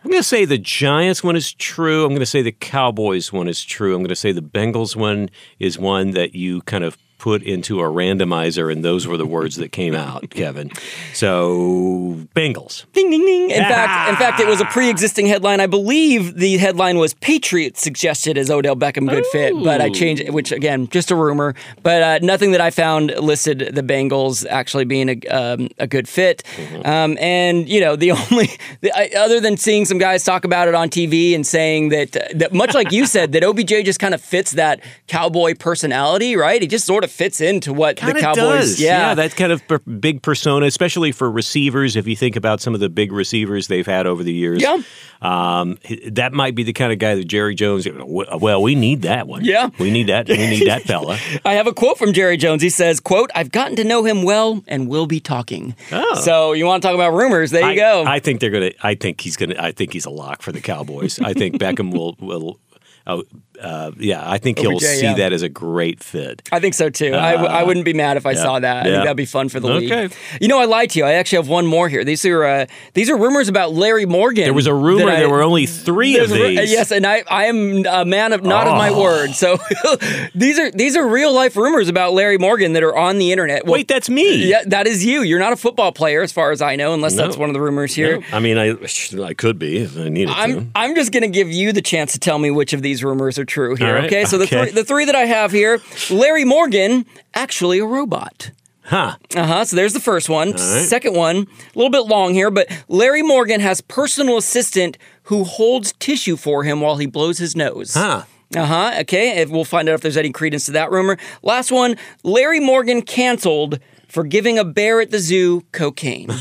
I'm 0.04 0.10
going 0.10 0.22
to 0.22 0.28
say 0.28 0.44
the 0.44 0.58
Giants 0.58 1.24
one 1.24 1.34
is 1.34 1.54
true. 1.54 2.02
I'm 2.02 2.10
going 2.10 2.20
to 2.20 2.26
say 2.26 2.42
the 2.42 2.52
Cowboys 2.52 3.32
one 3.32 3.48
is 3.48 3.64
true. 3.64 3.94
I'm 3.94 4.02
going 4.02 4.10
to 4.10 4.16
say 4.16 4.32
the 4.32 4.42
Bengals 4.42 4.94
one 4.94 5.30
is 5.58 5.78
one 5.78 6.10
that 6.10 6.34
you 6.34 6.60
kind 6.62 6.84
of 6.84 6.98
put 7.24 7.42
into 7.42 7.80
a 7.80 7.84
randomizer, 7.84 8.70
and 8.70 8.84
those 8.84 9.06
were 9.06 9.16
the 9.16 9.24
words 9.24 9.56
that 9.56 9.72
came 9.72 9.94
out, 9.94 10.28
Kevin. 10.30 10.70
So 11.14 12.18
Bengals. 12.36 12.84
Ding 12.92 13.10
ding 13.10 13.24
ding. 13.24 13.50
In 13.50 13.62
fact, 13.62 14.10
in 14.10 14.16
fact, 14.16 14.40
it 14.40 14.46
was 14.46 14.60
a 14.60 14.66
pre-existing 14.66 15.24
headline. 15.24 15.58
I 15.58 15.66
believe 15.66 16.34
the 16.34 16.58
headline 16.58 16.98
was 16.98 17.14
Patriots 17.14 17.80
suggested 17.80 18.36
as 18.36 18.50
Odell 18.50 18.76
Beckham 18.76 19.08
good 19.08 19.24
fit, 19.32 19.54
but 19.54 19.80
I 19.80 19.88
changed 19.88 20.20
it, 20.20 20.34
which 20.34 20.52
again, 20.52 20.86
just 20.88 21.10
a 21.10 21.16
rumor. 21.16 21.54
But 21.82 22.02
uh, 22.02 22.18
nothing 22.20 22.50
that 22.50 22.60
I 22.60 22.70
found 22.70 23.08
listed 23.18 23.70
the 23.74 23.82
Bengals 23.82 24.44
actually 24.46 24.84
being 24.84 25.08
a, 25.08 25.28
um, 25.28 25.70
a 25.78 25.86
good 25.86 26.06
fit. 26.06 26.42
Um, 26.84 27.16
and 27.18 27.66
you 27.66 27.80
know, 27.80 27.96
the 27.96 28.10
only 28.30 28.50
the, 28.82 28.92
I, 28.94 29.10
other 29.18 29.40
than 29.40 29.56
seeing 29.56 29.86
some 29.86 29.96
guys 29.96 30.24
talk 30.24 30.44
about 30.44 30.68
it 30.68 30.74
on 30.74 30.90
TV 30.90 31.34
and 31.34 31.46
saying 31.46 31.88
that 31.88 32.14
uh, 32.14 32.20
that 32.34 32.52
much 32.52 32.74
like 32.74 32.92
you 32.92 33.06
said, 33.06 33.32
that 33.32 33.42
OBJ 33.42 33.86
just 33.86 33.98
kind 33.98 34.12
of 34.12 34.20
fits 34.20 34.50
that 34.52 34.80
cowboy 35.06 35.54
personality, 35.54 36.36
right? 36.36 36.60
He 36.60 36.68
just 36.68 36.84
sort 36.84 37.02
of 37.02 37.13
fits 37.14 37.40
into 37.40 37.72
what 37.72 37.96
the 37.96 38.02
Kinda 38.06 38.20
Cowboys. 38.20 38.40
does. 38.40 38.80
Yeah, 38.80 39.14
that 39.14 39.36
kind 39.36 39.52
of 39.52 39.66
per- 39.68 39.78
big 39.78 40.20
persona, 40.22 40.66
especially 40.66 41.12
for 41.12 41.30
receivers. 41.30 41.94
If 41.96 42.06
you 42.08 42.16
think 42.16 42.34
about 42.36 42.60
some 42.60 42.74
of 42.74 42.80
the 42.80 42.88
big 42.88 43.12
receivers 43.12 43.68
they've 43.68 43.86
had 43.86 44.06
over 44.06 44.22
the 44.24 44.32
years, 44.32 44.60
Yeah. 44.60 44.78
um, 45.22 45.78
that 46.08 46.32
might 46.32 46.54
be 46.54 46.64
the 46.64 46.72
kind 46.72 46.92
of 46.92 46.98
guy 46.98 47.14
that 47.14 47.24
Jerry 47.26 47.54
Jones. 47.54 47.86
Well, 47.88 48.60
we 48.60 48.74
need 48.74 49.02
that 49.02 49.28
one. 49.28 49.44
Yeah. 49.44 49.70
we 49.78 49.90
need 49.90 50.08
that. 50.08 50.28
We 50.28 50.36
need 50.36 50.66
that 50.66 50.82
fella. 50.82 51.18
I 51.44 51.54
have 51.54 51.66
a 51.66 51.72
quote 51.72 51.98
from 51.98 52.12
Jerry 52.12 52.36
Jones. 52.36 52.62
He 52.62 52.70
says, 52.70 52.98
"quote 53.00 53.30
I've 53.34 53.52
gotten 53.52 53.76
to 53.76 53.84
know 53.84 54.04
him 54.04 54.22
well, 54.24 54.64
and 54.66 54.88
we'll 54.88 55.06
be 55.06 55.20
talking." 55.20 55.76
Oh. 55.92 56.14
So 56.16 56.52
you 56.52 56.66
want 56.66 56.82
to 56.82 56.88
talk 56.88 56.94
about 56.94 57.12
rumors? 57.14 57.52
There 57.52 57.62
you 57.62 57.68
I, 57.68 57.76
go. 57.76 58.04
I 58.06 58.18
think 58.18 58.40
they're 58.40 58.50
gonna. 58.50 58.72
I 58.82 58.94
think 58.96 59.20
he's 59.20 59.36
gonna. 59.36 59.54
I 59.58 59.72
think 59.72 59.92
he's 59.92 60.04
a 60.06 60.10
lock 60.10 60.42
for 60.42 60.50
the 60.52 60.60
Cowboys. 60.60 61.20
I 61.20 61.32
think 61.32 61.56
Beckham 61.56 61.92
will 61.92 62.16
will. 62.20 62.58
Uh, 63.06 63.20
uh, 63.60 63.92
yeah, 63.98 64.22
I 64.28 64.38
think 64.38 64.58
he'll 64.58 64.80
see 64.80 65.02
yeah. 65.02 65.14
that 65.14 65.32
as 65.32 65.42
a 65.42 65.48
great 65.48 66.02
fit. 66.02 66.42
I 66.52 66.60
think 66.60 66.74
so 66.74 66.90
too. 66.90 67.14
I, 67.14 67.32
w- 67.32 67.50
I 67.50 67.62
wouldn't 67.62 67.84
be 67.84 67.92
mad 67.94 68.16
if 68.16 68.26
I 68.26 68.34
saw 68.34 68.58
that. 68.58 68.78
I 68.80 68.82
think 68.84 68.96
that'd 69.04 69.16
be 69.16 69.24
fun 69.26 69.48
for 69.48 69.60
the 69.60 69.68
Okay. 69.74 70.02
league. 70.02 70.14
You 70.40 70.48
know, 70.48 70.58
I 70.58 70.64
lied 70.64 70.90
to 70.90 70.98
you. 70.98 71.04
I 71.04 71.12
actually 71.12 71.36
have 71.36 71.48
one 71.48 71.66
more 71.66 71.88
here. 71.88 72.04
These 72.04 72.24
are 72.26 72.44
uh, 72.44 72.66
these 72.94 73.08
are 73.10 73.16
rumors 73.16 73.48
about 73.48 73.72
Larry 73.72 74.06
Morgan. 74.06 74.44
There 74.44 74.52
was 74.54 74.66
a 74.66 74.74
rumor 74.74 75.08
I- 75.10 75.16
there 75.16 75.30
were 75.30 75.42
only 75.42 75.66
three 75.66 76.18
of 76.18 76.28
There's 76.30 76.40
a 76.40 76.44
ru- 76.44 76.56
these. 76.56 76.72
Yes, 76.72 76.90
and 76.90 77.06
I, 77.06 77.22
I 77.30 77.44
am 77.46 77.84
a 77.86 78.04
man 78.04 78.32
of 78.32 78.42
not 78.42 78.66
of 78.66 78.74
my 78.74 78.88
Oh. 78.90 79.00
word. 79.02 79.30
So 79.32 79.58
these 80.34 80.58
are 80.58 80.70
these 80.70 80.96
are 80.96 81.06
real 81.06 81.32
life 81.32 81.56
rumors 81.56 81.88
about 81.88 82.12
Larry 82.12 82.38
Morgan 82.38 82.72
that 82.74 82.82
are 82.82 82.96
on 82.96 83.18
the 83.18 83.30
internet. 83.32 83.64
Well, 83.64 83.74
Wait, 83.74 83.88
that's 83.88 84.08
me. 84.10 84.46
yeah, 84.48 84.62
that 84.66 84.86
is 84.86 85.04
you. 85.04 85.22
You're 85.22 85.38
not 85.38 85.52
a 85.52 85.56
football 85.56 85.92
player, 85.92 86.22
as 86.22 86.32
far 86.32 86.50
as 86.50 86.60
I 86.62 86.76
know, 86.76 86.92
unless 86.94 87.14
that's 87.14 87.36
one 87.36 87.48
of 87.50 87.54
the 87.54 87.60
rumors 87.60 87.94
here. 87.94 88.20
I 88.32 88.40
mean, 88.40 88.58
I 88.58 88.74
I 89.22 89.34
could 89.34 89.58
be 89.58 89.78
if 89.78 89.96
I 89.98 90.08
needed 90.08 90.32
to. 90.32 90.38
I'm 90.38 90.70
I'm 90.74 90.94
just 90.94 91.12
gonna 91.12 91.28
give 91.28 91.50
you 91.50 91.72
the 91.72 91.82
chance 91.82 92.12
to 92.12 92.18
tell 92.18 92.38
me 92.38 92.50
which 92.50 92.72
of 92.72 92.82
these 92.82 93.02
rumors 93.04 93.38
are 93.38 93.44
true 93.44 93.53
here. 93.54 93.86
All 93.88 93.92
right, 93.94 94.04
Okay, 94.04 94.24
so 94.24 94.38
the 94.38 94.44
okay. 94.44 94.64
three 94.64 94.70
the 94.72 94.84
three 94.84 95.04
that 95.06 95.14
I 95.14 95.24
have 95.26 95.52
here, 95.52 95.80
Larry 96.10 96.44
Morgan 96.44 97.06
actually 97.34 97.78
a 97.78 97.84
robot. 97.86 98.50
Huh. 98.82 99.16
Uh 99.34 99.46
huh. 99.46 99.64
So 99.64 99.76
there's 99.76 99.94
the 99.94 100.00
first 100.00 100.28
one. 100.28 100.50
right. 100.50 100.58
Second 100.58 101.14
one, 101.16 101.36
a 101.36 101.46
little 101.78 101.90
bit 101.90 102.06
long 102.06 102.34
here, 102.34 102.50
but 102.50 102.68
Larry 102.88 103.22
Morgan 103.22 103.60
has 103.60 103.80
personal 103.80 104.36
assistant 104.36 104.98
who 105.24 105.44
holds 105.44 105.92
tissue 105.94 106.36
for 106.36 106.64
him 106.64 106.80
while 106.80 106.96
he 106.96 107.06
blows 107.06 107.38
his 107.38 107.56
nose. 107.56 107.94
Huh. 107.94 108.24
Uh 108.54 108.66
huh. 108.66 108.94
Okay. 109.00 109.44
We'll 109.46 109.64
find 109.64 109.88
out 109.88 109.94
if 109.94 110.00
there's 110.02 110.18
any 110.18 110.30
credence 110.30 110.66
to 110.66 110.72
that 110.72 110.90
rumor. 110.90 111.16
Last 111.42 111.72
one, 111.72 111.96
Larry 112.22 112.60
Morgan 112.60 113.00
canceled 113.02 113.78
for 114.08 114.24
giving 114.24 114.58
a 114.58 114.64
bear 114.64 115.00
at 115.00 115.10
the 115.10 115.18
zoo 115.18 115.62
cocaine. 115.72 116.28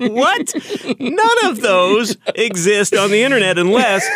What? 0.00 0.54
None 0.98 1.36
of 1.46 1.60
those 1.60 2.16
exist 2.34 2.94
on 2.94 3.10
the 3.10 3.22
internet 3.22 3.58
unless 3.58 4.06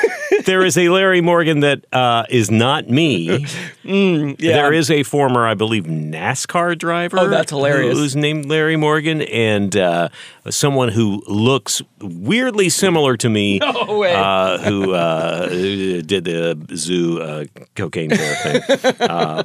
there 0.46 0.64
is 0.64 0.76
a 0.78 0.88
Larry 0.88 1.20
Morgan 1.20 1.60
that 1.60 1.84
uh, 1.92 2.24
is 2.28 2.50
not 2.50 2.88
me. 2.88 3.46
yeah. 3.84 4.34
There 4.38 4.72
is 4.72 4.90
a 4.90 5.02
former, 5.02 5.46
I 5.46 5.54
believe, 5.54 5.84
NASCAR 5.84 6.78
driver. 6.78 7.18
Oh, 7.20 7.28
that's 7.28 7.50
hilarious. 7.50 7.98
Who's 7.98 8.16
named 8.16 8.46
Larry 8.46 8.76
Morgan, 8.76 9.22
and 9.22 9.76
uh, 9.76 10.08
someone 10.50 10.88
who 10.90 11.22
looks 11.26 11.82
weirdly 12.00 12.68
similar 12.68 13.16
to 13.18 13.28
me. 13.28 13.60
No 13.74 13.98
way. 13.98 14.14
Uh, 14.14 14.58
who 14.58 14.92
uh, 14.92 15.48
did 15.48 16.24
the 16.24 16.56
zoo 16.76 17.20
uh, 17.20 17.44
cocaine 17.74 18.10
bear 18.10 18.34
thing? 18.60 18.94
Uh, 19.00 19.42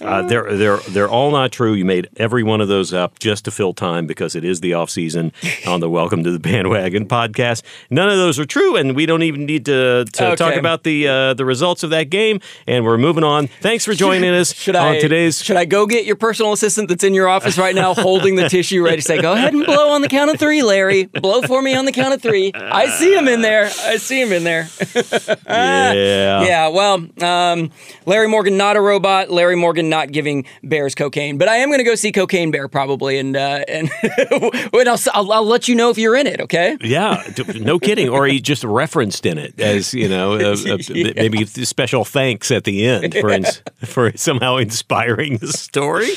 uh, 0.00 0.22
they're 0.22 0.56
they're 0.56 0.76
they're 0.78 1.08
all 1.08 1.30
not 1.30 1.52
true. 1.52 1.74
You 1.74 1.84
made 1.84 2.05
every 2.16 2.42
one 2.42 2.60
of 2.60 2.68
those 2.68 2.92
up 2.92 3.18
just 3.18 3.44
to 3.46 3.50
fill 3.50 3.72
time 3.74 4.06
because 4.06 4.34
it 4.34 4.44
is 4.44 4.60
the 4.60 4.74
off 4.74 4.90
season 4.90 5.32
on 5.66 5.80
the 5.80 5.88
Welcome 5.90 6.22
to 6.24 6.30
the 6.30 6.38
Bandwagon 6.38 7.06
podcast. 7.06 7.62
None 7.90 8.08
of 8.08 8.16
those 8.16 8.38
are 8.38 8.44
true, 8.44 8.76
and 8.76 8.94
we 8.96 9.06
don't 9.06 9.22
even 9.22 9.46
need 9.46 9.64
to, 9.66 10.04
to 10.04 10.26
Okay. 10.26 10.36
talk 10.36 10.54
about 10.56 10.82
the 10.82 11.08
uh, 11.08 11.34
the 11.34 11.44
results 11.44 11.82
of 11.82 11.90
that 11.90 12.10
game. 12.10 12.40
And 12.66 12.84
we're 12.84 12.98
moving 12.98 13.24
on. 13.24 13.46
Thanks 13.60 13.84
for 13.84 13.94
joining 13.94 14.30
us 14.34 14.52
Should 14.54 14.76
on 14.76 14.96
I 14.96 14.98
today's. 15.00 15.42
Should 15.42 15.56
I 15.56 15.64
go 15.64 15.86
get 15.86 16.04
your 16.04 16.16
personal 16.16 16.52
assistant 16.52 16.88
that's 16.88 17.04
in 17.04 17.14
your 17.14 17.28
office 17.28 17.58
right 17.58 17.74
now, 17.74 17.94
holding 17.94 18.36
the 18.36 18.48
tissue, 18.48 18.84
ready 18.84 18.96
to 18.96 19.02
say, 19.02 19.20
"Go 19.20 19.32
ahead 19.32 19.54
and 19.54 19.64
blow 19.64 19.90
on 19.90 20.02
the 20.02 20.08
count 20.08 20.30
of 20.30 20.38
three, 20.38 20.62
Larry. 20.62 21.04
Blow 21.04 21.42
for 21.42 21.60
me 21.62 21.74
on 21.74 21.84
the 21.84 21.92
count 21.92 22.14
of 22.14 22.22
three. 22.22 22.52
I 22.54 22.86
see 22.88 23.14
him 23.14 23.28
in 23.28 23.42
there. 23.42 23.66
I 23.66 23.96
see 23.96 24.20
him 24.20 24.32
in 24.32 24.44
there. 24.44 24.68
yeah. 25.48 26.42
Yeah. 26.42 26.68
Well, 26.68 27.06
um, 27.22 27.70
Larry 28.06 28.28
Morgan 28.28 28.56
not 28.56 28.76
a 28.76 28.80
robot. 28.80 29.30
Larry 29.30 29.56
Morgan 29.56 29.88
not 29.88 30.12
giving 30.12 30.44
bears 30.62 30.94
cocaine, 30.94 31.38
but 31.38 31.48
I 31.48 31.56
am 31.56 31.68
going 31.68 31.78
to 31.78 31.84
go 31.84 31.94
see 31.96 32.12
Cocaine 32.12 32.50
Bear 32.50 32.68
probably, 32.68 33.18
and 33.18 33.36
uh, 33.36 33.64
and 33.68 33.90
I'll, 34.30 34.98
I'll 35.14 35.32
I'll 35.32 35.44
let 35.46 35.68
you 35.68 35.74
know 35.74 35.90
if 35.90 35.98
you're 35.98 36.16
in 36.16 36.26
it. 36.26 36.40
Okay. 36.40 36.76
Yeah, 36.80 37.22
no 37.56 37.78
kidding. 37.78 38.08
Or 38.08 38.26
he 38.26 38.40
just 38.40 38.64
referenced 38.64 39.26
in 39.26 39.38
it 39.38 39.58
as 39.60 39.92
you 39.94 40.08
know, 40.08 40.34
a, 40.34 40.52
a, 40.52 41.14
maybe 41.16 41.44
special 41.46 42.04
thanks 42.04 42.50
at 42.50 42.64
the 42.64 42.86
end 42.86 43.14
for 43.14 43.30
ins- 43.30 43.62
for 43.84 44.16
somehow 44.16 44.56
inspiring 44.56 45.38
the 45.38 45.48
story. 45.48 46.10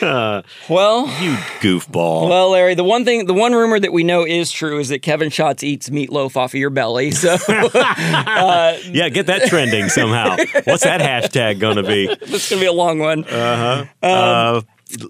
Uh, 0.00 0.42
Well. 0.68 1.06
you 1.22 1.34
goofball. 1.60 2.28
Well, 2.28 2.50
Larry, 2.50 2.74
the 2.74 2.84
one 2.84 3.04
thing, 3.04 3.26
the 3.26 3.34
one 3.34 3.52
rumor 3.52 3.78
that 3.78 3.92
we 3.92 4.02
know 4.04 4.24
is 4.26 4.50
true 4.50 4.78
is 4.78 4.88
that 4.88 5.02
Kevin 5.02 5.30
Schatz 5.30 5.62
eats 5.62 5.88
meatloaf 5.90 6.36
off 6.36 6.52
of 6.54 6.60
your 6.60 6.70
belly. 6.70 7.10
So 7.10 7.36
yeah, 7.48 9.08
get 9.10 9.26
that 9.26 9.46
trending 9.48 9.88
somehow. 9.88 10.36
What's 10.64 10.84
that 10.84 11.00
hashtag 11.00 11.60
going 11.60 11.76
to 11.76 11.82
be? 11.82 12.06
it's 12.08 12.48
gonna 12.48 12.60
be 12.60 12.66
a 12.66 12.72
long 12.72 12.98
one. 12.98 13.24
Uh, 13.24 14.62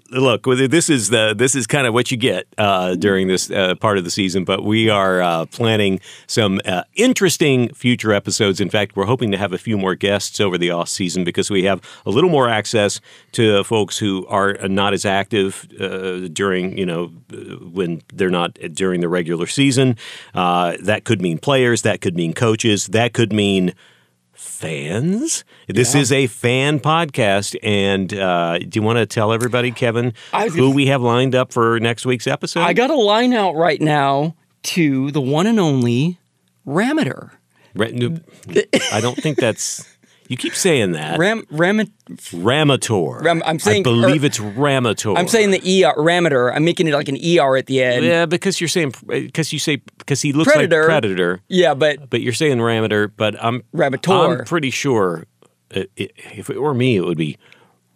look, 0.09 0.45
this 0.45 0.89
is 0.89 1.09
the 1.09 1.33
this 1.37 1.55
is 1.55 1.67
kind 1.67 1.87
of 1.87 1.93
what 1.93 2.11
you 2.11 2.17
get 2.17 2.47
uh, 2.57 2.95
during 2.95 3.27
this 3.27 3.49
uh, 3.49 3.75
part 3.75 3.97
of 3.97 4.03
the 4.03 4.11
season. 4.11 4.43
But 4.43 4.63
we 4.63 4.89
are 4.89 5.21
uh, 5.21 5.45
planning 5.47 5.99
some 6.27 6.59
uh, 6.65 6.83
interesting 6.95 7.73
future 7.73 8.13
episodes. 8.13 8.59
In 8.59 8.69
fact, 8.69 8.95
we're 8.95 9.05
hoping 9.05 9.31
to 9.31 9.37
have 9.37 9.53
a 9.53 9.57
few 9.57 9.77
more 9.77 9.95
guests 9.95 10.39
over 10.39 10.57
the 10.57 10.71
off 10.71 10.89
season 10.89 11.23
because 11.23 11.49
we 11.49 11.63
have 11.63 11.81
a 12.05 12.09
little 12.09 12.29
more 12.29 12.49
access 12.49 12.99
to 13.33 13.63
folks 13.63 13.97
who 13.97 14.25
are 14.27 14.53
not 14.67 14.93
as 14.93 15.05
active 15.05 15.67
uh, 15.79 16.27
during 16.29 16.77
you 16.77 16.85
know 16.85 17.11
uh, 17.33 17.55
when 17.57 18.01
they're 18.13 18.29
not 18.29 18.53
during 18.73 19.01
the 19.01 19.09
regular 19.09 19.47
season. 19.47 19.97
That 20.33 21.03
could 21.05 21.21
mean 21.21 21.37
players. 21.37 21.81
That 21.83 22.01
could 22.01 22.15
mean 22.15 22.33
coaches. 22.33 22.87
That 22.87 23.13
could 23.13 23.33
mean 23.33 23.73
fans. 24.41 25.43
This 25.67 25.93
is 25.95 26.11
a 26.11 26.27
fan 26.27 26.79
podcast, 26.79 27.55
and 27.61 28.11
uh, 28.13 28.57
do 28.59 28.69
you 28.79 28.81
want 28.81 28.97
to 28.97 29.05
tell 29.05 29.31
everybody, 29.31 29.71
Kevin, 29.71 30.13
who 30.33 30.49
gonna- 30.49 30.69
we 30.71 30.87
have 30.87 31.01
lined 31.01 31.35
up 31.35 31.53
for 31.53 31.79
next 31.79 32.05
week's 32.05 32.25
episode? 32.27 32.61
I 32.61 32.73
got 32.73 32.89
a 32.89 32.95
line 32.95 33.33
out 33.33 33.55
right 33.55 33.79
now 33.79 34.35
to 34.63 35.11
the 35.11 35.21
one 35.21 35.45
and 35.47 35.59
only 35.59 36.19
Rameter. 36.65 37.31
Ra- 37.75 37.87
I 38.91 38.99
don't 38.99 39.15
think 39.17 39.37
that's. 39.37 39.87
You 40.31 40.37
keep 40.37 40.55
saying 40.55 40.93
that. 40.93 41.19
Ram 41.19 41.45
Ram. 41.51 41.91
Ramator. 42.31 43.21
Ram- 43.21 43.43
I'm 43.45 43.59
saying- 43.59 43.81
I 43.81 43.83
believe 43.83 44.23
or- 44.23 44.27
it's 44.27 44.39
Ramator. 44.39 45.17
I'm 45.17 45.27
saying 45.27 45.51
the 45.51 45.83
er 45.83 45.93
Ramator. 45.97 46.55
I'm 46.55 46.63
making 46.63 46.87
it 46.87 46.93
like 46.93 47.09
an 47.09 47.17
er 47.17 47.57
at 47.57 47.65
the 47.65 47.83
end. 47.83 48.05
Yeah, 48.05 48.25
because 48.25 48.61
you're 48.61 48.69
saying 48.69 48.93
because 49.07 49.51
you 49.51 49.59
say 49.59 49.81
because 49.97 50.21
he 50.21 50.31
looks 50.31 50.53
Predator. 50.53 50.83
like 50.83 50.87
Predator, 50.87 51.41
Yeah, 51.49 51.73
but 51.73 52.09
but 52.09 52.21
you're 52.21 52.31
saying 52.31 52.61
Ramator. 52.61 53.09
But 53.09 53.35
I'm 53.43 53.63
Ramator. 53.73 54.39
I'm 54.39 54.45
pretty 54.45 54.69
sure 54.69 55.25
uh, 55.75 55.81
i 55.99 56.07
if 56.15 56.49
it 56.49 56.61
were 56.61 56.73
me, 56.73 56.95
it 56.95 57.03
would 57.03 57.17
be 57.17 57.37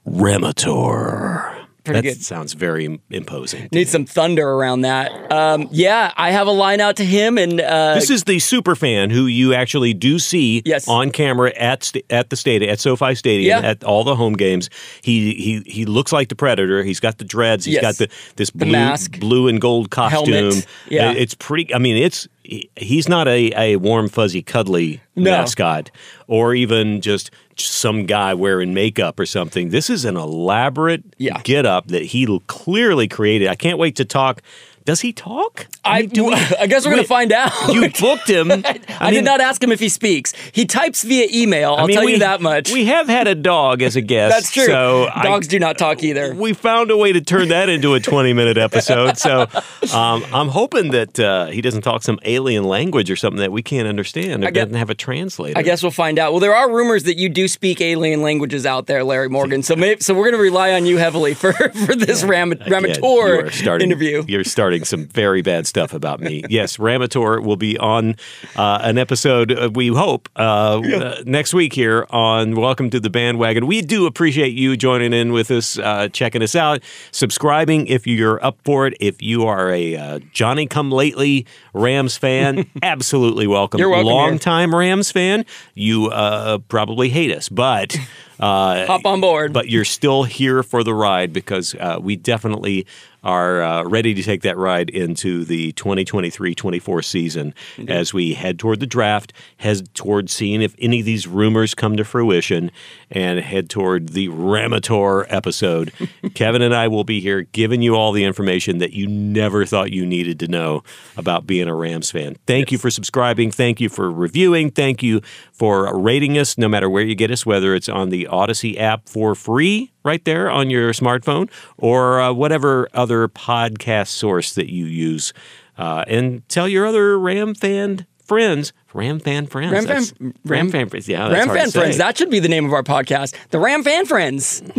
Ramator. 0.06 1.55
Pretty 1.86 2.02
that 2.10 2.16
good. 2.16 2.24
sounds 2.24 2.54
very 2.54 3.00
imposing. 3.10 3.70
need 3.72 3.88
some 3.88 4.06
thunder 4.06 4.48
around 4.50 4.82
that. 4.82 5.32
Um, 5.32 5.68
yeah, 5.72 6.12
I 6.18 6.32
have 6.32 6.48
a 6.48 6.52
line 6.52 6.82
out 6.82 6.98
to 6.98 7.06
him, 7.06 7.38
and 7.38 7.62
uh, 7.62 7.96
This 7.96 8.10
is 8.10 8.24
the 8.26 8.40
super 8.40 8.76
fan 8.76 9.10
who 9.12 9.26
you 9.28 9.54
actually 9.54 9.94
do 9.94 10.20
see 10.20 10.62
Yes. 10.66 10.88
on 10.88 11.12
camera 11.12 11.54
at 11.56 11.84
sta- 11.84 12.04
at 12.10 12.30
the 12.30 12.36
stadium 12.36 12.72
at 12.72 12.80
SoFi 12.80 13.16
Stadium 13.16 13.62
Yeah. 13.64 13.70
at 13.70 13.84
all 13.84 14.04
the 14.04 14.16
home 14.16 14.34
games. 14.34 14.70
He 15.02 15.34
he 15.36 15.64
he 15.66 15.86
looks 15.86 16.12
like 16.12 16.30
the 16.30 16.36
Predator. 16.36 16.84
He's 16.84 17.00
got 17.00 17.18
the 17.20 17.26
dreads. 17.26 17.66
He's 17.66 17.76
Yes. 17.76 17.82
got 17.82 17.96
the 17.98 18.10
this 18.36 18.50
blue 18.50 18.72
mask. 18.72 19.20
blue 19.20 19.48
and 19.48 19.62
gold 19.62 19.90
costume. 19.92 20.34
Helmet. 20.34 20.66
Yeah. 20.90 21.10
Uh, 21.10 21.14
it's 21.14 21.34
pretty. 21.36 21.74
I 21.74 21.78
mean, 21.78 21.98
it's 21.98 22.24
he- 22.24 22.30
he's 22.76 23.10
not 23.10 23.28
a, 23.28 23.52
a 23.56 23.76
warm 23.78 24.08
fuzzy 24.10 24.42
cuddly 24.42 25.02
No. 25.16 25.32
mascot 25.32 25.92
or 26.28 26.54
even 26.54 27.02
just 27.02 27.32
some 27.58 28.06
guy 28.06 28.34
wearing 28.34 28.74
makeup 28.74 29.20
or 29.20 29.26
something. 29.26 29.70
This 29.70 29.90
is 29.90 30.06
an 30.06 30.18
elaborate 30.18 31.04
Yeah. 31.18 31.42
get 31.44 31.66
up 31.66 31.88
that 31.88 32.04
he 32.04 32.40
clearly 32.48 33.08
created. 33.08 33.48
I 33.48 33.56
can't 33.56 33.78
wait 33.78 33.96
to 33.98 34.06
talk. 34.06 34.42
Does 34.86 35.02
he 35.02 35.14
talk? 35.14 35.66
I, 35.84 36.02
mean, 36.02 36.10
do 36.10 36.26
we- 36.26 36.34
I 36.60 36.68
guess 36.68 36.86
we're 36.86 36.92
gonna 36.92 37.04
find 37.06 37.32
out. 37.32 37.52
You 37.74 37.90
booked 37.90 38.30
him. 38.30 38.52
I, 39.00 39.10
did 39.10 39.26
not 39.26 39.42
ask 39.42 39.62
him 39.62 39.72
if 39.72 39.80
he 39.80 39.90
speaks. 39.90 40.32
He 40.52 40.66
types 40.66 41.04
via 41.04 41.28
email. 41.34 41.74
I'll 41.74 41.86
I 41.86 41.88
mean, 41.88 41.96
tell 41.98 42.06
we, 42.06 42.14
you 42.14 42.20
that 42.20 42.40
much. 42.40 42.72
We 42.72 42.86
have 42.86 43.08
had 43.08 43.28
a 43.28 43.34
dog 43.34 43.82
as 43.82 43.96
a 43.96 44.02
guest. 44.14 44.36
That's 44.36 44.52
true. 44.52 44.66
So 44.68 45.10
I- 45.14 45.24
Dogs 45.24 45.48
do 45.48 45.58
not 45.58 45.80
talk 45.80 46.04
either. 46.04 46.36
we 46.36 46.54
found 46.54 46.92
a 46.92 46.98
way 46.98 47.12
to 47.14 47.22
turn 47.22 47.48
that 47.50 47.68
into 47.68 47.96
a 47.96 48.00
20 48.00 48.34
minute 48.34 48.58
episode. 48.58 49.18
So 49.18 49.48
um, 49.92 50.24
I'm 50.32 50.50
hoping 50.50 50.92
that 50.92 51.20
uh, 51.20 51.48
he 51.48 51.62
doesn't 51.62 51.82
talk 51.82 52.04
some 52.04 52.20
alien 52.24 52.64
language 52.64 53.10
or 53.10 53.16
something 53.16 53.40
that 53.40 53.52
we 53.52 53.64
can't 53.64 53.88
understand 53.88 54.44
or 54.44 54.48
I 54.48 54.52
guess- 54.52 54.66
doesn't 54.66 54.78
have 54.78 54.92
a 54.92 54.96
translator. 54.96 55.58
I 55.58 55.64
guess 55.64 55.82
we'll 55.82 55.92
find 55.92 56.20
out. 56.20 56.32
Well, 56.32 56.42
there 56.42 56.56
are 56.56 56.72
rumors 56.72 57.06
that 57.06 57.18
you 57.18 57.30
do 57.30 57.48
speak 57.48 57.82
alien 57.82 58.22
languages 58.22 58.68
out 58.68 58.86
there, 58.86 59.04
Larry 59.04 59.30
Morgan. 59.30 59.64
So 59.64 59.76
maybe, 59.76 60.02
so 60.02 60.14
we're 60.14 60.26
going 60.26 60.34
to 60.36 60.40
rely 60.40 60.74
on 60.74 60.86
you 60.86 60.98
heavily 60.98 61.34
for 61.34 61.54
for 61.54 61.96
this 61.96 62.24
Ram, 62.24 62.52
Again, 62.52 62.86
you 62.94 63.50
starting, 63.52 63.90
interview. 63.90 64.24
You're 64.28 64.44
starting 64.44 64.75
some 64.84 65.06
very 65.06 65.42
bad 65.42 65.68
stuff 65.68 65.94
about 65.94 66.20
me. 66.20 66.44
yes, 66.50 66.78
Ramator 66.78 67.40
will 67.42 67.56
be 67.56 67.78
on 67.78 68.16
uh, 68.56 68.80
an 68.82 68.98
episode, 68.98 69.52
uh, 69.52 69.70
we 69.74 69.88
hope, 69.88 70.28
uh, 70.36 70.82
uh, 70.82 71.24
next 71.26 71.54
week 71.54 71.74
here 71.74 72.06
on 72.10 72.56
Welcome 72.56 72.90
to 72.90 73.00
the 73.00 73.10
Bandwagon. 73.10 73.68
We 73.68 73.82
do 73.82 74.08
appreciate 74.08 74.54
you 74.54 74.76
joining 74.76 75.14
in 75.14 75.32
with 75.32 75.52
us, 75.52 75.78
uh, 75.80 76.10
checking 76.10 76.42
us 76.42 76.56
out, 76.56 76.82
subscribing 77.12 77.88
if 77.88 78.06
you're 78.06 78.44
up 78.44 78.58
for 78.66 78.88
it. 78.88 78.96
If 79.00 79.22
you 79.22 79.46
are 79.46 79.72
a 79.72 79.96
uh, 79.96 80.20
Johnny 80.34 80.66
come 80.66 80.92
lately 80.92 81.46
Rams 81.74 82.18
fan, 82.18 82.70
absolutely 82.84 83.48
welcome. 83.48 83.80
You're 83.80 83.90
welcome. 83.90 84.08
Long 84.08 84.40
time 84.40 84.74
Rams 84.76 85.12
fan, 85.12 85.46
you 85.76 86.08
uh, 86.08 86.58
probably 86.58 87.10
hate 87.10 87.32
us, 87.32 87.48
but. 87.48 87.96
Uh, 88.40 88.86
Hop 88.86 89.06
on 89.06 89.22
board. 89.22 89.54
but 89.54 89.70
you're 89.70 89.86
still 89.86 90.24
here 90.24 90.62
for 90.64 90.84
the 90.84 90.94
ride 90.94 91.32
because 91.34 91.76
uh, 91.76 91.98
we 92.02 92.16
definitely 92.16 92.86
are 93.24 93.64
uh, 93.64 93.84
ready 93.84 94.14
to 94.14 94.22
take 94.22 94.44
that 94.44 94.56
ride 94.56 94.88
into 94.92 95.44
the 95.46 95.74
2023-24 95.74 97.04
season 97.04 97.56
as 97.88 98.14
we 98.14 98.36
head 98.36 98.60
toward 98.60 98.80
the 98.80 98.86
draft, 98.86 99.34
head 99.58 99.92
toward 99.96 100.30
seeing 100.30 100.62
if 100.62 100.76
any 100.78 101.00
of 101.00 101.06
these 101.08 101.26
rumors 101.26 101.74
come 101.74 101.98
to 101.98 102.04
fruition, 102.04 102.70
and 103.10 103.40
head 103.40 103.68
toward 103.68 104.10
the 104.10 104.28
Ramator 104.30 105.26
episode. 105.30 105.92
Kevin 106.36 106.62
and 106.62 106.76
I 106.76 106.88
will 106.88 107.04
be 107.04 107.20
here 107.20 107.42
giving 107.42 107.82
you 107.82 107.96
all 107.96 108.12
the 108.12 108.24
information 108.24 108.78
that 108.78 108.94
you 108.94 109.08
never 109.08 109.66
thought 109.66 109.92
you 109.92 110.06
needed 110.06 110.38
to 110.42 110.48
know 110.48 110.84
about 111.18 111.48
being 111.48 111.68
a 111.68 111.74
Rams 111.74 112.12
fan. 112.12 112.36
Thank 112.46 112.72
you 112.72 112.78
for 112.78 112.92
subscribing. 112.92 113.50
Thank 113.50 113.82
you 113.82 113.90
for 113.90 114.12
reviewing. 114.12 114.70
Thank 114.70 115.02
you 115.02 115.22
for 115.52 115.98
rating 115.98 116.38
us 116.38 116.60
no 116.60 116.68
matter 116.68 116.90
where 116.90 117.04
you 117.04 117.16
get 117.16 117.32
us, 117.32 117.44
whether 117.44 117.74
it's 117.74 117.90
on 117.90 118.10
the 118.10 118.25
Audacy 118.26 118.80
app 118.80 119.08
for 119.10 119.36
free 119.36 119.92
right 120.04 120.24
there 120.26 120.50
on 120.50 120.70
your 120.70 120.92
smartphone 120.94 121.50
or 121.78 122.20
uh, 122.22 122.32
whatever 122.34 122.88
other 122.94 123.28
podcast 123.28 124.08
source 124.08 124.54
that 124.56 124.72
you 124.72 124.86
use. 124.86 125.34
Uh, 125.78 126.04
and 126.08 126.48
tell 126.50 126.68
your 126.68 126.86
other 126.86 127.20
Ram 127.20 127.54
fan 127.56 128.06
friends, 128.24 128.72
Ram 128.94 129.20
fan 129.20 129.46
friends. 129.46 129.74
Ram 129.74 129.86
fan- 129.86 130.04
Ram- 130.20 130.34
Ram 130.46 130.70
fan 130.72 130.90
friends. 130.90 131.08
Yeah, 131.08 131.28
that's 131.30 131.48
Ram 131.48 131.56
Fan 131.56 131.72
Friends. 131.72 131.98
That 131.98 132.18
should 132.18 132.30
be 132.30 132.40
the 132.40 132.48
name 132.50 132.66
of 132.66 132.74
our 132.74 132.84
podcast. 132.84 133.36
The 133.50 133.60
Ram 133.60 133.84
Fan 133.84 134.06
Friends. 134.06 134.64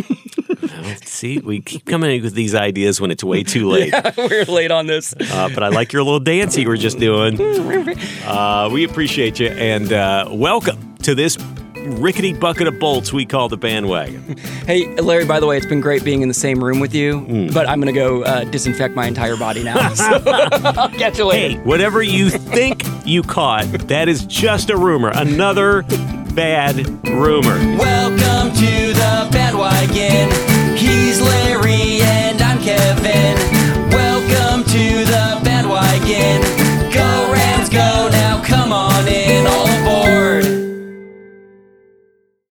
See, 1.05 1.39
we 1.39 1.61
keep 1.61 1.85
coming 1.85 2.21
with 2.21 2.33
these 2.33 2.53
ideas 2.55 3.01
when 3.01 3.11
it's 3.11 3.23
way 3.23 3.43
too 3.43 3.69
late. 3.69 3.93
We're 4.17 4.43
late 4.45 4.71
on 4.71 4.87
this. 4.87 5.13
Uh, 5.13 5.49
but 5.53 5.63
I 5.63 5.69
like 5.69 5.91
your 5.93 6.03
little 6.03 6.19
dance 6.19 6.57
you 6.57 6.67
were 6.67 6.77
just 6.77 6.99
doing. 6.99 7.37
Uh, 8.27 8.69
we 8.71 8.83
appreciate 8.83 9.39
you 9.39 9.47
and 9.47 9.93
uh, 9.93 10.27
welcome 10.29 10.95
to 10.97 11.15
this 11.15 11.37
rickety 11.95 12.33
bucket 12.33 12.67
of 12.67 12.79
bolts 12.79 13.11
we 13.13 13.25
call 13.25 13.49
the 13.49 13.57
bandwagon. 13.57 14.37
Hey, 14.65 14.87
Larry, 14.95 15.25
by 15.25 15.39
the 15.39 15.47
way, 15.47 15.57
it's 15.57 15.65
been 15.65 15.81
great 15.81 16.03
being 16.03 16.21
in 16.21 16.27
the 16.27 16.33
same 16.33 16.63
room 16.63 16.79
with 16.79 16.93
you, 16.93 17.21
Mm. 17.21 17.53
but 17.53 17.67
I'm 17.69 17.79
going 17.81 17.93
to 17.93 17.99
go 17.99 18.23
uh, 18.23 18.43
disinfect 18.45 18.95
my 18.95 19.07
entire 19.07 19.37
body 19.37 19.63
now. 19.63 19.75
So 19.95 20.03
I'll 20.27 20.89
catch 20.89 21.17
you 21.17 21.25
later. 21.25 21.57
Hey, 21.57 21.63
whatever 21.63 22.01
you 22.03 22.29
think 22.29 22.83
you 23.05 23.23
caught, 23.23 23.65
that 23.87 24.07
is 24.09 24.25
just 24.25 24.69
a 24.69 24.77
rumor. 24.77 25.11
Another 25.13 25.83
bad 26.33 26.75
rumor. 27.07 27.57
Welcome 27.77 28.53
to 28.57 28.93
the 28.93 29.29
bandwagon. 29.31 30.29
He's 30.77 31.19
Larry 31.21 32.01
and 32.01 32.41
I'm 32.41 32.59
Kevin. 32.61 33.35
Welcome 33.89 34.63
to 34.65 35.05
the 35.05 35.41
bandwagon. 35.43 36.66